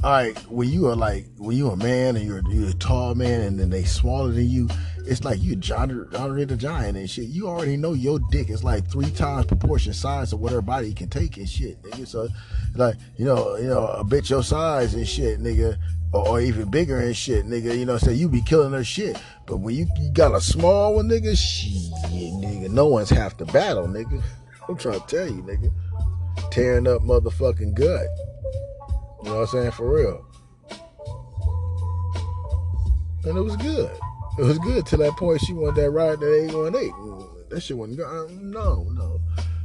all 0.03 0.11
right, 0.11 0.37
when 0.51 0.69
you 0.69 0.89
are 0.89 0.97
like 0.97 1.27
when 1.39 1.57
you're 1.57 1.73
a 1.73 1.77
man 1.77 2.17
and 2.17 2.27
you're 2.27 2.43
you're 2.51 2.71
a 2.71 2.75
tall 2.75 3.15
man 3.15 3.41
and 3.41 3.59
then 3.59 3.71
they 3.71 3.85
smaller 3.85 4.33
than 4.33 4.49
you, 4.49 4.69
it's 5.07 5.25
like 5.25 5.43
you 5.43 5.57
John 5.57 6.09
Andre 6.17 6.45
the 6.45 6.57
Giant 6.57 6.97
and 6.97 7.09
shit. 7.09 7.27
You 7.27 7.49
already 7.49 7.77
know 7.77 7.93
your 7.93 8.19
dick 8.31 8.51
is 8.51 8.65
like 8.65 8.91
three 8.91 9.11
times 9.11 9.47
proportion 9.47 9.93
size 9.93 10.33
of 10.33 10.41
what 10.41 10.53
her 10.53 10.63
body 10.63 10.93
can 10.95 11.09
take 11.09 11.37
and 11.37 11.49
shit, 11.49 11.83
nigga. 11.83 12.07
So 12.07 12.29
like, 12.75 12.97
you 13.17 13.25
know, 13.25 13.57
you 13.57 13.69
know, 13.69 13.87
a 13.87 14.05
bitch 14.05 14.31
your 14.31 14.43
size 14.43 14.95
and 14.95 15.07
shit, 15.07 15.41
nigga, 15.41 15.77
or, 16.13 16.29
or 16.29 16.41
even 16.41 16.71
bigger 16.71 16.99
and 16.99 17.17
shit, 17.17 17.47
nigga, 17.47 17.77
you 17.77 17.85
know, 17.85 17.99
so 17.99 18.11
you 18.11 18.29
be 18.29 18.43
killing 18.43 18.73
her 18.73 18.85
shit. 18.85 19.21
But 19.47 19.59
when 19.59 19.75
you, 19.75 19.87
you 20.01 20.11
got 20.13 20.35
a 20.35 20.41
small 20.41 20.95
one, 20.97 21.09
nigga, 21.09 21.37
shit, 21.37 21.93
nigga, 22.11 22.71
no 22.71 22.87
one's 22.87 23.11
half 23.11 23.37
the 23.37 23.45
battle, 23.47 23.87
nigga. 23.87 24.23
I'm 24.69 24.77
trying 24.77 25.01
to 25.01 25.07
tell 25.07 25.27
you, 25.27 25.43
nigga. 25.43 25.71
Tearing 26.51 26.89
up 26.89 27.03
motherfucking 27.03 27.75
gut. 27.75 28.07
You 29.23 29.31
know 29.31 29.37
what 29.37 29.41
I'm 29.41 29.47
saying? 29.47 29.71
For 29.73 29.95
real. 29.95 30.27
And 33.25 33.39
it 33.39 33.41
was 33.41 33.57
good. 33.57 33.91
It 34.37 34.43
was 34.43 34.59
good 34.59 34.85
to 34.87 34.97
that 34.97 35.17
point. 35.17 35.41
She 35.43 35.53
wanted 35.53 35.77
that 35.77 35.91
ride 35.91 36.19
that 36.19 36.51
818. 36.53 37.49
That 37.51 37.61
shit 37.61 37.77
wasn't 37.77 37.99
good. 37.99 38.07
Um, 38.07 38.51
no, 38.51 38.83
no, 38.93 39.21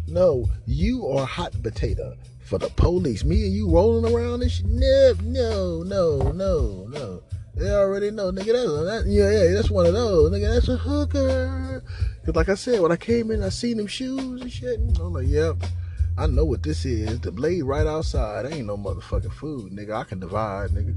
no. 0.08 0.50
You 0.68 1.08
are 1.08 1.26
hot 1.26 1.54
potato 1.64 2.16
for 2.42 2.60
the 2.60 2.70
police. 2.70 3.24
Me 3.24 3.46
and 3.46 3.54
you 3.54 3.68
rolling 3.68 4.14
around 4.14 4.44
and 4.44 4.52
shit. 4.52 4.66
No, 4.68 5.14
no, 5.24 5.82
no, 5.82 6.32
no, 6.32 6.88
no. 6.88 7.24
They 7.56 7.72
already 7.72 8.12
know, 8.12 8.32
nigga. 8.32 8.86
That's 8.86 9.06
that, 9.06 9.12
yeah, 9.12 9.32
yeah. 9.32 9.54
That's 9.56 9.72
one 9.72 9.88
of 9.88 9.94
those, 9.94 10.32
nigga. 10.32 10.54
That's 10.54 10.68
a 10.70 10.78
hooker. 10.78 11.84
Cause 12.26 12.36
like 12.36 12.50
I 12.50 12.56
said, 12.56 12.80
when 12.80 12.92
I 12.92 12.96
came 12.96 13.32
in, 13.32 13.42
I 13.42 13.50
seen 13.50 13.78
them 13.78 13.88
shoes 13.88 14.42
and 14.42 14.52
shit. 14.52 14.80
And 14.80 14.98
I'm 15.00 15.14
like, 15.14 15.28
yep. 15.28 15.56
I 16.16 16.28
know 16.28 16.46
what 16.46 16.62
this 16.62 16.86
is. 16.86 17.20
The 17.22 17.32
blade 17.32 17.64
right 17.64 17.88
outside. 17.88 18.46
Ain't 18.46 18.68
no 18.68 18.78
motherfucking 18.78 19.34
food, 19.34 19.72
nigga. 19.72 19.96
I 19.96 20.04
can 20.04 20.20
divide, 20.20 20.70
nigga. 20.70 20.94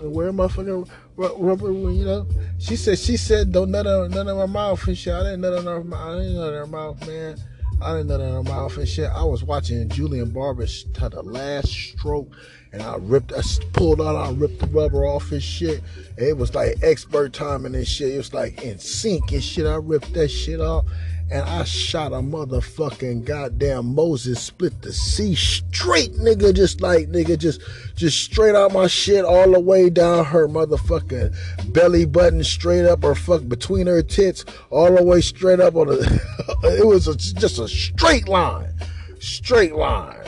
And 0.00 0.14
where 0.14 0.32
motherfucking 0.32 0.88
rubber, 1.16 1.72
you 1.72 2.04
know? 2.04 2.26
She 2.58 2.76
said, 2.76 2.98
she 2.98 3.16
said, 3.16 3.52
don't 3.52 3.70
nut 3.70 3.86
on, 3.86 4.10
nut 4.10 4.28
on 4.28 4.38
her 4.38 4.46
mouth 4.46 4.86
and 4.86 4.96
shit. 4.96 5.12
I 5.12 5.22
didn't 5.22 5.40
nut 5.40 5.54
on 5.54 5.64
her 5.64 5.84
mouth. 5.84 6.00
I 6.00 6.18
didn't 6.18 6.34
nut 6.34 6.48
on 6.48 6.54
her 6.54 6.66
mouth, 6.66 7.06
man. 7.06 7.38
I 7.80 7.92
didn't 7.92 8.08
nut 8.08 8.20
on 8.20 8.32
her 8.32 8.42
mouth 8.42 8.76
and 8.76 8.88
shit. 8.88 9.10
I 9.10 9.24
was 9.24 9.44
watching 9.44 9.88
Julian 9.88 10.30
Barber 10.30 10.66
to 10.66 11.08
the 11.08 11.22
last 11.22 11.68
stroke 11.68 12.32
and 12.72 12.82
I 12.82 12.96
ripped, 12.98 13.32
I 13.32 13.40
pulled 13.72 14.00
out, 14.00 14.16
I 14.16 14.30
ripped 14.32 14.58
the 14.58 14.66
rubber 14.66 15.06
off 15.06 15.28
his 15.30 15.42
shit. 15.42 15.82
It 16.16 16.36
was 16.36 16.54
like 16.54 16.76
expert 16.82 17.32
timing 17.32 17.74
and 17.74 17.86
shit. 17.86 18.14
It 18.14 18.18
was 18.18 18.34
like 18.34 18.62
in 18.62 18.78
sync 18.78 19.32
and 19.32 19.42
shit. 19.42 19.66
I 19.66 19.76
ripped 19.76 20.12
that 20.14 20.28
shit 20.28 20.60
off 20.60 20.84
and 21.30 21.42
I 21.42 21.64
shot 21.64 22.12
a 22.12 22.16
motherfucking 22.16 23.24
goddamn 23.24 23.94
Moses 23.94 24.40
split 24.40 24.80
the 24.80 24.92
sea 24.92 25.34
straight, 25.34 26.12
nigga, 26.14 26.54
just 26.54 26.80
like 26.80 27.08
nigga, 27.08 27.38
just 27.38 27.60
just 27.94 28.18
straight 28.22 28.54
out 28.54 28.72
my 28.72 28.86
shit 28.86 29.24
all 29.24 29.50
the 29.52 29.60
way 29.60 29.90
down 29.90 30.24
her 30.24 30.48
motherfucking 30.48 31.72
belly 31.72 32.06
button, 32.06 32.42
straight 32.42 32.86
up 32.86 33.02
her 33.02 33.14
fuck 33.14 33.46
between 33.46 33.86
her 33.86 34.02
tits, 34.02 34.44
all 34.70 34.94
the 34.94 35.02
way 35.02 35.20
straight 35.20 35.60
up 35.60 35.74
on 35.74 35.88
the. 35.88 36.22
it 36.78 36.86
was 36.86 37.08
a, 37.08 37.16
just 37.16 37.58
a 37.58 37.68
straight 37.68 38.26
line, 38.26 38.72
straight 39.18 39.74
line, 39.74 40.26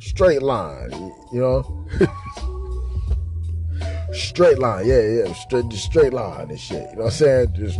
straight 0.00 0.42
line, 0.42 0.90
you 1.32 1.40
know. 1.40 1.86
straight 4.12 4.58
line, 4.58 4.84
yeah, 4.84 5.00
yeah, 5.00 5.32
straight, 5.34 5.72
straight 5.72 6.12
line 6.12 6.50
and 6.50 6.58
shit. 6.58 6.90
You 6.90 6.96
know 6.96 7.04
what 7.04 7.04
I'm 7.04 7.10
saying? 7.12 7.54
Just 7.54 7.78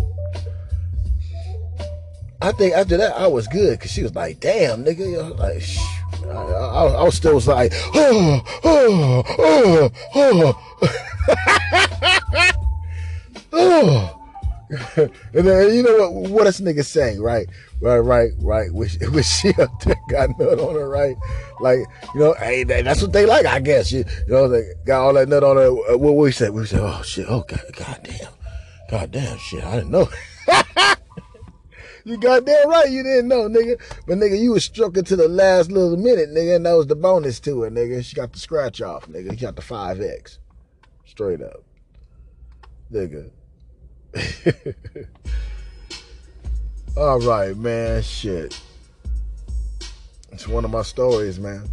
I 2.42 2.53
think 2.53 2.74
after 2.74 2.96
that 2.96 3.16
I 3.16 3.26
was 3.26 3.46
good 3.48 3.79
because 3.79 3.90
she 3.90 4.03
was 4.03 4.14
like, 4.14 4.40
"Damn, 4.40 4.85
nigga," 4.85 5.38
like, 5.38 5.62
I, 6.26 6.31
I, 6.31 6.87
I, 6.87 7.03
was 7.03 7.14
still 7.14 7.35
was 7.35 7.48
like, 7.48 7.72
"Oh, 7.94 8.42
oh, 8.64 9.22
oh, 9.38 9.90
oh." 10.14 10.57
and 14.70 15.46
then 15.46 15.74
you 15.74 15.83
know 15.83 16.11
what? 16.11 16.31
What 16.31 16.44
this 16.44 16.61
nigga 16.61 16.85
saying, 16.85 17.20
right? 17.20 17.48
Right, 17.81 17.98
right, 17.98 18.31
right. 18.40 18.72
Wish, 18.72 18.98
wish 19.12 19.26
she 19.26 19.48
up 19.55 19.70
there 19.83 19.96
got 20.09 20.38
nut 20.38 20.59
on 20.59 20.74
her, 20.74 20.88
right? 20.88 21.16
Like, 21.61 21.81
you 22.14 22.20
know, 22.20 22.35
hey, 22.35 22.64
that's 22.64 23.03
what 23.03 23.12
they 23.12 23.26
like, 23.26 23.46
I 23.46 23.61
guess. 23.61 23.90
You, 23.90 24.05
you 24.26 24.33
know, 24.33 24.48
they 24.48 24.62
got 24.85 25.03
all 25.03 25.14
that 25.14 25.29
nut 25.29 25.42
on 25.42 25.57
her. 25.57 25.96
What 25.96 26.12
we 26.12 26.33
said? 26.33 26.53
We 26.53 26.66
said, 26.66 26.81
oh 26.81 27.03
shit, 27.03 27.26
oh 27.29 27.44
god, 27.48 27.62
goddamn, 27.76 28.33
goddamn 28.90 29.38
shit, 29.38 29.64
I 29.64 29.76
didn't 29.76 29.90
know. 29.90 30.09
You 32.04 32.16
goddamn 32.18 32.68
right 32.68 32.90
you 32.90 33.02
didn't 33.02 33.28
know, 33.28 33.48
nigga. 33.48 33.80
But 34.06 34.18
nigga, 34.18 34.38
you 34.38 34.52
was 34.52 34.64
struck 34.64 34.96
into 34.96 35.16
the 35.16 35.28
last 35.28 35.70
little 35.70 35.96
minute, 35.96 36.30
nigga, 36.30 36.56
and 36.56 36.66
that 36.66 36.72
was 36.72 36.86
the 36.86 36.96
bonus 36.96 37.40
to 37.40 37.64
it, 37.64 37.74
nigga. 37.74 38.04
She 38.04 38.16
got 38.16 38.32
the 38.32 38.38
scratch 38.38 38.80
off, 38.80 39.06
nigga. 39.06 39.30
She 39.32 39.44
got 39.44 39.56
the 39.56 39.62
5X. 39.62 40.38
Straight 41.04 41.42
up. 41.42 41.62
Nigga. 42.92 43.30
All 46.96 47.20
right, 47.20 47.56
man. 47.56 48.02
Shit. 48.02 48.60
It's 50.32 50.48
one 50.48 50.64
of 50.64 50.70
my 50.70 50.82
stories, 50.82 51.38
man. 51.38 51.68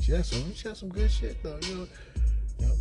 She 0.00 0.12
had 0.12 0.26
some, 0.26 0.54
she 0.54 0.74
some 0.74 0.88
good 0.88 1.10
shit 1.10 1.42
though. 1.42 1.58
You 1.62 1.74
know, 1.74 1.86
you 2.58 2.66
know, 2.66 2.74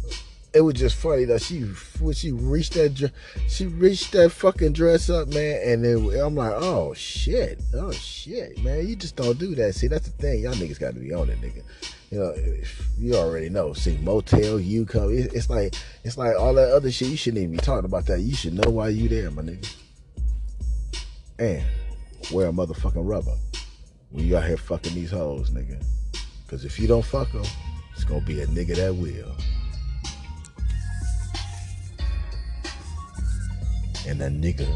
it 0.53 0.61
was 0.61 0.73
just 0.73 0.95
funny 0.95 1.25
that 1.25 1.41
she 1.41 1.61
when 1.99 2.13
she 2.13 2.31
reached 2.31 2.73
that 2.73 3.11
she 3.47 3.67
reached 3.67 4.13
that 4.13 4.31
fucking 4.31 4.73
dress 4.73 5.09
up, 5.09 5.27
man, 5.27 5.61
and 5.63 5.85
then 5.85 6.19
I'm 6.19 6.35
like, 6.35 6.53
oh 6.55 6.93
shit, 6.93 7.61
oh 7.75 7.91
shit, 7.91 8.61
man, 8.63 8.87
you 8.87 8.95
just 8.95 9.15
don't 9.15 9.37
do 9.37 9.53
that. 9.55 9.75
See, 9.75 9.87
that's 9.87 10.09
the 10.09 10.21
thing, 10.21 10.41
y'all 10.41 10.53
niggas 10.53 10.79
got 10.79 10.95
to 10.95 10.99
be 10.99 11.13
on 11.13 11.29
it, 11.29 11.39
nigga. 11.41 11.63
You 12.09 12.19
know, 12.19 12.35
you 12.97 13.15
already 13.15 13.49
know. 13.49 13.73
See, 13.73 13.97
motel, 13.97 14.59
you 14.59 14.85
come. 14.85 15.09
It's 15.11 15.49
like 15.49 15.75
it's 16.03 16.17
like 16.17 16.35
all 16.35 16.55
that 16.55 16.71
other 16.71 16.91
shit. 16.91 17.09
You 17.09 17.17
shouldn't 17.17 17.43
even 17.43 17.51
be 17.51 17.59
talking 17.59 17.85
about 17.85 18.07
that. 18.07 18.21
You 18.21 18.33
should 18.33 18.53
know 18.53 18.71
why 18.71 18.89
you 18.89 19.07
there, 19.07 19.29
my 19.29 19.43
nigga. 19.43 19.71
And 21.37 21.63
wear 22.31 22.49
a 22.49 22.51
motherfucking 22.51 23.07
rubber 23.07 23.35
when 24.09 24.25
you 24.25 24.35
out 24.35 24.45
here 24.45 24.57
fucking 24.57 24.95
these 24.95 25.11
hoes, 25.11 25.51
nigga. 25.51 25.83
Because 26.43 26.65
if 26.65 26.79
you 26.79 26.87
don't 26.87 27.05
fuck 27.05 27.31
them, 27.31 27.45
it's 27.93 28.03
gonna 28.03 28.21
be 28.21 28.41
a 28.41 28.47
nigga 28.47 28.75
that 28.77 28.95
will. 28.95 29.35
And 34.09 34.19
that 34.21 34.31
nigga 34.31 34.67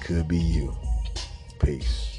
could 0.00 0.28
be 0.28 0.38
you. 0.38 0.72
Peace. 1.58 2.09